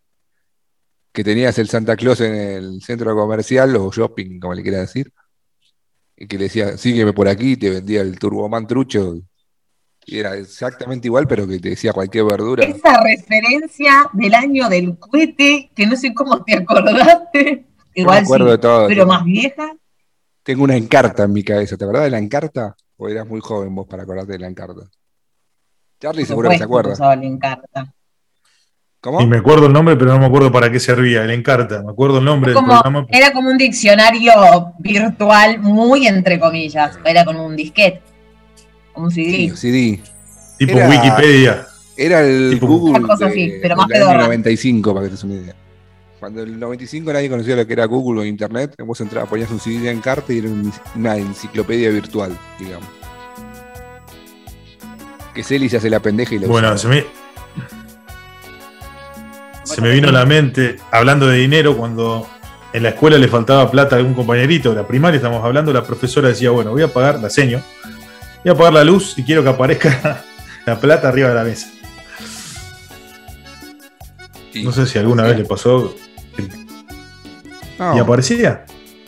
Que 1.12 1.24
tenías 1.24 1.58
el 1.58 1.68
Santa 1.68 1.96
Claus 1.96 2.20
en 2.20 2.34
el 2.34 2.82
centro 2.82 3.14
comercial 3.16 3.74
o 3.76 3.90
shopping, 3.90 4.38
como 4.38 4.54
le 4.54 4.62
quiera 4.62 4.78
decir. 4.78 5.12
Y 6.16 6.26
que 6.26 6.38
le 6.38 6.44
decía, 6.44 6.76
sígueme 6.76 7.12
por 7.12 7.28
aquí, 7.28 7.56
te 7.56 7.70
vendía 7.70 8.02
el 8.02 8.18
Turboman 8.18 8.66
trucho 8.66 9.20
y 10.06 10.18
era 10.18 10.34
exactamente 10.34 11.06
igual, 11.06 11.28
pero 11.28 11.46
que 11.46 11.58
te 11.58 11.70
decía 11.70 11.92
cualquier 11.92 12.24
verdura. 12.24 12.64
Esa 12.64 13.00
referencia 13.00 14.10
del 14.12 14.34
año 14.34 14.68
del 14.68 14.98
cohete, 14.98 15.70
que 15.74 15.86
no 15.86 15.96
sé 15.96 16.12
cómo 16.14 16.42
te 16.42 16.56
acordaste. 16.56 17.66
Igual 17.94 18.26
sí, 18.26 18.32
pero 18.88 19.06
más 19.06 19.24
vieja. 19.24 19.72
Tengo 20.42 20.64
una 20.64 20.76
encarta 20.76 21.24
en 21.24 21.32
mi 21.32 21.44
cabeza. 21.44 21.76
¿Te 21.76 21.84
acordás 21.84 22.04
de 22.04 22.10
la 22.10 22.18
encarta? 22.18 22.76
¿O 22.96 23.08
eras 23.08 23.26
muy 23.26 23.40
joven 23.40 23.74
vos 23.74 23.86
para 23.86 24.02
acordarte 24.02 24.32
de 24.32 24.38
la 24.38 24.48
encarta? 24.48 24.90
Charlie 26.00 26.24
seguro 26.24 26.50
que 26.50 26.58
se 26.58 26.64
acuerda. 26.64 27.16
La 27.16 27.24
encarta. 27.24 27.94
¿Cómo? 29.00 29.20
Y 29.22 29.26
me 29.26 29.38
acuerdo 29.38 29.66
el 29.66 29.72
nombre, 29.72 29.96
pero 29.96 30.12
no 30.12 30.18
me 30.18 30.26
acuerdo 30.26 30.52
para 30.52 30.70
qué 30.70 30.78
servía, 30.78 31.24
el 31.24 31.30
Encarta. 31.30 31.82
Me 31.82 31.90
acuerdo 31.90 32.18
el 32.18 32.24
nombre 32.24 32.52
del 32.52 32.62
programa. 32.62 33.06
Era 33.08 33.32
como 33.32 33.48
un 33.48 33.56
diccionario 33.56 34.74
virtual, 34.78 35.58
muy 35.60 36.06
entre 36.06 36.38
comillas. 36.38 36.98
Era 37.04 37.24
como 37.24 37.46
un 37.46 37.56
disquete. 37.56 38.02
Un 38.94 39.10
CD. 39.10 39.56
CD. 39.56 40.00
Tipo 40.58 40.78
Wikipedia. 40.78 41.66
Era 41.96 42.20
el 42.20 42.58
Google. 42.60 42.98
Una 42.98 43.08
cosa 43.08 43.26
así, 43.26 43.54
pero 43.62 43.76
más 43.76 43.88
del 43.88 44.00
95, 44.00 44.94
para 44.94 45.04
que 45.04 45.08
te 45.08 45.14
des 45.14 45.24
una 45.24 45.34
idea. 45.34 45.54
Cuando 46.18 46.42
en 46.42 46.48
el 46.48 46.60
95 46.60 47.12
nadie 47.14 47.30
conocía 47.30 47.56
lo 47.56 47.66
que 47.66 47.72
era 47.72 47.86
Google 47.86 48.20
o 48.20 48.24
Internet, 48.26 48.74
vos 48.84 49.00
entrabas, 49.00 49.28
ponías 49.30 49.50
un 49.50 49.58
CD 49.58 49.90
en 49.90 50.02
carta 50.02 50.30
y 50.34 50.38
era 50.38 50.48
una 50.94 51.16
enciclopedia 51.16 51.88
virtual, 51.88 52.36
digamos. 52.58 52.86
Que 55.34 55.42
Celi 55.42 55.70
se 55.70 55.78
hace 55.78 55.88
la 55.88 56.00
pendeja 56.00 56.34
y 56.34 56.40
lo 56.40 56.48
Bueno, 56.48 56.76
se 56.76 56.88
me, 56.88 57.04
se 59.64 59.80
me 59.80 59.90
vino 59.90 60.08
a 60.08 60.12
la 60.12 60.26
mente, 60.26 60.76
hablando 60.90 61.26
de 61.26 61.38
dinero, 61.38 61.76
cuando 61.76 62.26
en 62.72 62.82
la 62.82 62.90
escuela 62.90 63.18
le 63.18 63.28
faltaba 63.28 63.70
plata 63.70 63.96
a 63.96 63.98
algún 63.98 64.14
compañerito 64.14 64.70
de 64.70 64.76
la 64.76 64.86
primaria, 64.86 65.16
estamos 65.16 65.44
hablando, 65.44 65.72
la 65.72 65.84
profesora 65.84 66.28
decía, 66.28 66.50
bueno, 66.50 66.70
voy 66.70 66.82
a 66.82 66.88
pagar 66.88 67.20
la 67.20 67.30
seño, 67.30 67.62
Voy 68.42 68.50
a 68.50 68.52
apagar 68.54 68.72
la 68.72 68.84
luz 68.84 69.18
y 69.18 69.22
quiero 69.22 69.42
que 69.42 69.50
aparezca 69.50 70.24
la 70.66 70.80
plata 70.80 71.08
arriba 71.08 71.28
de 71.28 71.34
la 71.34 71.44
mesa. 71.44 71.68
No 74.54 74.72
sé 74.72 74.86
si 74.86 74.98
alguna 74.98 75.24
vez 75.24 75.38
le 75.38 75.44
pasó. 75.44 75.94
y 77.94 77.98
aparecía. 77.98 78.64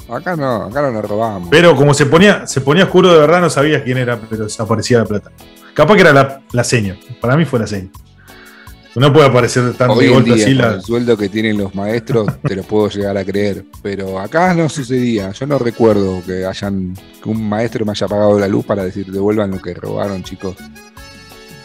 Acá 0.08 0.36
no, 0.36 0.64
acá 0.64 0.82
no 0.82 0.90
nos 0.90 1.04
robábamos. 1.08 1.48
Pero 1.50 1.74
como 1.74 1.94
se 1.94 2.04
ponía, 2.06 2.46
se 2.46 2.60
ponía 2.60 2.84
oscuro 2.84 3.10
de 3.12 3.18
verdad, 3.20 3.40
no 3.40 3.48
sabías 3.48 3.82
quién 3.82 3.96
era, 3.96 4.20
pero 4.28 4.46
aparecía 4.58 4.98
la 4.98 5.06
plata. 5.06 5.30
Capaz 5.72 5.94
que 5.94 6.00
era 6.02 6.12
la, 6.12 6.42
la 6.52 6.64
seña. 6.64 6.98
Para 7.20 7.36
mí 7.36 7.46
fue 7.46 7.58
la 7.58 7.66
seña. 7.66 7.88
No 8.94 9.12
puede 9.12 9.26
aparecer 9.26 9.72
tan 9.74 9.96
de 9.96 10.08
golpe 10.08 10.34
así. 10.34 10.54
La... 10.54 10.74
El 10.74 10.82
sueldo 10.82 11.16
que 11.16 11.28
tienen 11.28 11.56
los 11.56 11.74
maestros 11.74 12.26
te 12.42 12.54
lo 12.54 12.62
puedo 12.62 12.88
llegar 12.88 13.16
a 13.16 13.24
creer. 13.24 13.64
Pero 13.82 14.18
acá 14.18 14.52
no 14.54 14.68
sucedía. 14.68 15.32
Yo 15.32 15.46
no 15.46 15.58
recuerdo 15.58 16.22
que 16.26 16.44
hayan 16.44 16.94
que 17.22 17.28
un 17.28 17.48
maestro 17.48 17.84
me 17.86 17.92
haya 17.92 18.06
pagado 18.06 18.38
la 18.38 18.48
luz 18.48 18.64
para 18.66 18.84
decir 18.84 19.06
devuelvan 19.06 19.50
lo 19.50 19.62
que 19.62 19.74
robaron, 19.74 20.22
chicos. 20.22 20.56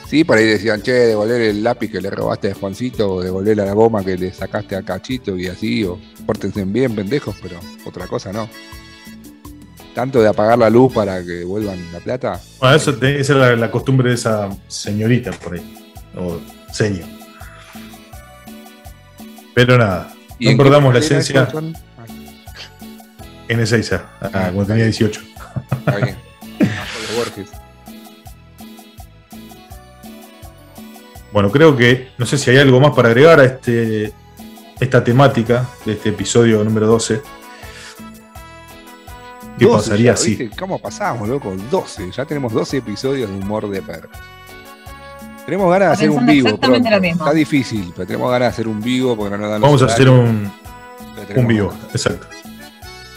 Sí, 0.08 0.24
por 0.24 0.38
ahí 0.38 0.46
decían, 0.46 0.82
che, 0.82 0.94
devolver 0.94 1.42
el 1.42 1.62
lápiz 1.62 1.92
que 1.92 2.00
le 2.00 2.10
robaste 2.10 2.52
a 2.52 2.56
Juancito, 2.56 3.16
o 3.16 3.22
devolver 3.22 3.58
la 3.58 3.74
goma 3.74 4.06
que 4.06 4.18
le 4.18 4.32
sacaste 4.32 4.78
a 4.78 4.82
Cachito 4.82 5.38
y 5.38 5.48
así, 5.48 5.84
o 5.84 6.00
pórtense 6.26 6.63
bien, 6.63 6.96
pendejos, 6.96 7.36
pero 7.42 7.60
otra 7.86 8.08
cosa 8.08 8.32
no. 8.32 8.48
Tanto 9.94 10.22
de 10.22 10.30
apagar 10.30 10.58
la 10.60 10.70
luz 10.70 10.94
para 10.94 11.22
que 11.22 11.32
devuelvan 11.32 11.92
la 11.92 12.00
plata. 12.00 12.40
Bueno, 12.62 12.76
eso 12.76 12.98
esa 13.02 13.34
era 13.34 13.56
la, 13.58 13.70
costumbre 13.70 14.10
de 14.10 14.16
esa 14.16 14.50
señorita 14.70 15.32
por 15.32 15.56
ahí, 15.56 15.94
o 16.16 16.40
señor. 16.72 17.16
Pero 19.58 19.76
nada, 19.76 20.13
no 20.39 20.56
perdamos 20.56 20.93
la 20.93 21.00
esencia. 21.00 21.48
En 23.48 23.60
Ezeiza, 23.60 24.06
ah, 24.22 24.30
ah, 24.32 24.52
cuando 24.54 24.65
tenía 24.67 24.84
18. 24.84 25.20
Está 25.72 25.96
bien. 25.96 26.15
Bueno, 31.32 31.50
creo 31.50 31.76
que 31.76 32.10
no 32.20 32.28
sé 32.28 32.38
si 32.38 32.52
hay 32.52 32.58
algo 32.58 32.80
más 32.80 32.91
para 32.91 33.08
agregar 33.08 33.39
a 33.39 33.46
este 33.46 34.13
esta 34.80 35.04
temática 35.04 35.67
de 35.88 35.93
este 35.93 36.10
episodio 36.10 36.63
número 36.63 36.86
12. 36.86 37.20
¿Qué 39.58 39.65
pasaría 39.65 40.13
así? 40.13 40.50
¿Cómo 40.50 40.78
pasamos, 40.78 41.28
loco? 41.28 41.56
12. 41.72 42.12
Ya 42.12 42.26
tenemos 42.26 42.54
12 42.54 42.78
episodios 42.78 43.28
de 43.28 43.36
humor 43.36 43.67
de 43.72 43.82
perros. 43.82 44.12
Tenemos 45.48 45.72
ganas 45.72 45.88
de 45.88 45.94
hacer 45.94 46.10
un 46.10 46.26
vivo. 46.26 46.50
Está 46.50 47.34
difícil, 47.34 47.94
pero 47.96 48.06
tenemos 48.06 48.30
ganas 48.30 48.48
de 48.48 48.50
hacer 48.50 48.68
un 48.68 48.82
vivo 48.82 49.16
porque 49.16 49.32
no 49.32 49.38
nos 49.38 49.50
dan 49.50 49.62
Vamos 49.62 49.82
a 49.82 49.86
hacer 49.86 50.10
un. 50.10 50.52
Un 51.38 51.48
vivo, 51.48 51.74
exacto. 51.94 52.28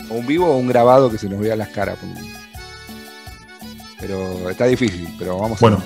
O 0.08 0.14
un 0.14 0.28
vivo 0.28 0.46
o 0.46 0.56
un 0.56 0.68
grabado 0.68 1.10
que 1.10 1.18
se 1.18 1.28
nos 1.28 1.40
vea 1.40 1.56
las 1.56 1.70
caras. 1.70 1.98
Pero 3.98 4.48
está 4.48 4.66
difícil, 4.66 5.08
pero 5.18 5.38
vamos 5.38 5.58
bueno. 5.58 5.78
a 5.78 5.82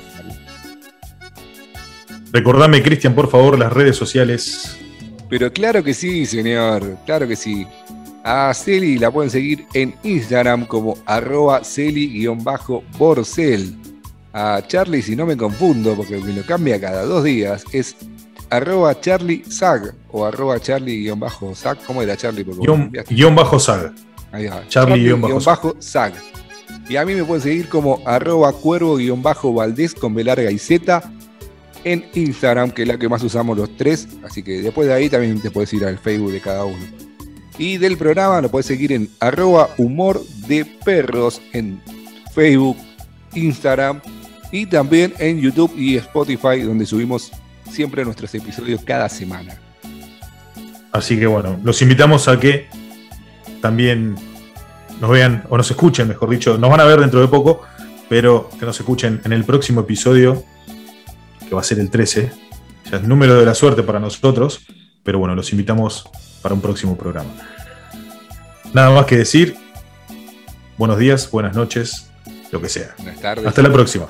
Recordame, 2.31 2.83
Cristian, 2.83 3.15
por 3.15 3.31
favor, 3.31 3.59
las 3.59 3.73
redes 3.73 3.97
sociales. 3.97 4.77
Pero 5.31 5.51
claro 5.51 5.83
que 5.83 5.95
sí, 5.95 6.27
señor, 6.27 6.99
claro 7.07 7.27
que 7.27 7.37
sí. 7.37 7.67
A 8.23 8.53
Celi 8.53 8.99
la 8.99 9.11
pueden 9.11 9.31
seguir 9.31 9.65
en 9.73 9.95
Instagram 10.03 10.67
como 10.67 10.99
arroba 11.07 11.65
Celi-Borcel. 11.65 13.79
A 14.37 14.61
Charlie, 14.67 15.01
si 15.01 15.15
no 15.15 15.27
me 15.27 15.37
confundo, 15.37 15.95
porque 15.95 16.17
me 16.17 16.33
lo 16.33 16.43
cambia 16.43 16.81
cada 16.81 17.05
dos 17.05 17.23
días, 17.23 17.65
es 17.71 17.95
arroba 18.51 19.01
Charlie 19.01 19.45
Zag 19.49 19.95
o 20.11 20.25
arroba 20.27 20.59
Charlie-Zag. 20.59 21.79
¿Cómo 21.87 22.03
era 22.03 22.17
Charlie? 22.17 22.45
Guión, 23.11 23.37
bajo 23.37 23.61
Zag. 23.61 23.95
Ahí 24.33 24.49
va. 24.49 24.67
Charlie-Zag. 24.67 26.15
Y 26.89 26.97
a 26.97 27.05
mí 27.05 27.15
me 27.15 27.23
pueden 27.23 27.43
seguir 27.43 27.69
como 27.69 28.03
arroba 28.05 28.53
cuervo-valdés 28.53 29.95
con 29.95 30.13
B 30.15 30.25
larga 30.25 30.51
y 30.51 30.59
Z 30.59 31.01
en 31.85 32.05
Instagram, 32.13 32.73
que 32.73 32.83
es 32.83 32.89
la 32.89 32.99
que 32.99 33.09
más 33.09 33.23
usamos 33.23 33.57
los 33.57 33.77
tres. 33.77 34.09
Así 34.25 34.43
que 34.43 34.63
después 34.63 34.89
de 34.89 34.95
ahí 34.95 35.09
también 35.09 35.41
te 35.41 35.53
puedes 35.53 35.73
ir 35.73 35.85
al 35.85 35.97
Facebook 35.97 36.33
de 36.33 36.41
cada 36.41 36.65
uno. 36.65 36.85
Y 37.57 37.79
del 37.79 37.97
programa 37.97 38.41
lo 38.41 38.51
puedes 38.51 38.67
seguir 38.67 38.91
en 38.91 39.09
arroba 39.21 39.71
humor 39.79 40.21
de 40.49 40.65
perros 40.85 41.41
en 41.53 41.81
Facebook, 42.35 42.77
Instagram 43.33 44.01
y 44.55 44.67
también 44.67 45.13
en 45.19 45.41
YouTube 45.41 45.75
y 45.77 45.97
Spotify, 45.97 46.61
donde 46.61 46.87
subimos 46.87 47.33
siempre 47.69 48.05
nuestros 48.05 48.33
episodios 48.37 48.83
cada 48.85 49.09
semana. 49.09 49.57
Así 50.93 51.19
que 51.19 51.27
bueno, 51.27 51.59
los 51.65 51.83
invitamos 51.83 52.29
a 52.29 52.39
que 52.39 52.69
también 53.61 54.15
nos 55.01 55.11
vean, 55.11 55.43
o 55.49 55.57
nos 55.57 55.69
escuchen, 55.69 56.07
mejor 56.07 56.31
dicho, 56.31 56.57
nos 56.57 56.71
van 56.71 56.79
a 56.79 56.85
ver 56.85 57.01
dentro 57.01 57.21
de 57.21 57.27
poco, 57.27 57.63
pero 58.09 58.49
que 58.57 58.65
nos 58.65 58.79
escuchen 58.79 59.21
en 59.25 59.33
el 59.33 59.43
próximo 59.43 59.81
episodio, 59.81 60.45
que 61.49 61.53
va 61.53 61.61
a 61.61 61.65
ser 61.65 61.81
el 61.81 61.91
13. 61.91 62.31
Ya 62.93 62.99
es 62.99 63.03
número 63.03 63.35
de 63.35 63.45
la 63.45 63.57
suerte 63.57 63.83
para 63.83 63.99
nosotros, 63.99 64.61
pero 65.03 65.19
bueno, 65.19 65.35
los 65.35 65.51
invitamos 65.51 66.09
para 66.43 66.55
un 66.55 66.61
próximo 66.61 66.97
programa. 66.97 67.31
Nada 68.73 68.95
más 68.95 69.07
que 69.07 69.17
decir, 69.17 69.57
buenos 70.79 70.97
días, 70.97 71.29
buenas 71.33 71.57
noches, 71.57 72.09
lo 72.53 72.61
que 72.63 72.69
sea. 72.69 72.95
Buenas 72.99 73.21
tardes. 73.21 73.47
Hasta 73.49 73.61
la 73.61 73.73
próxima. 73.73 74.07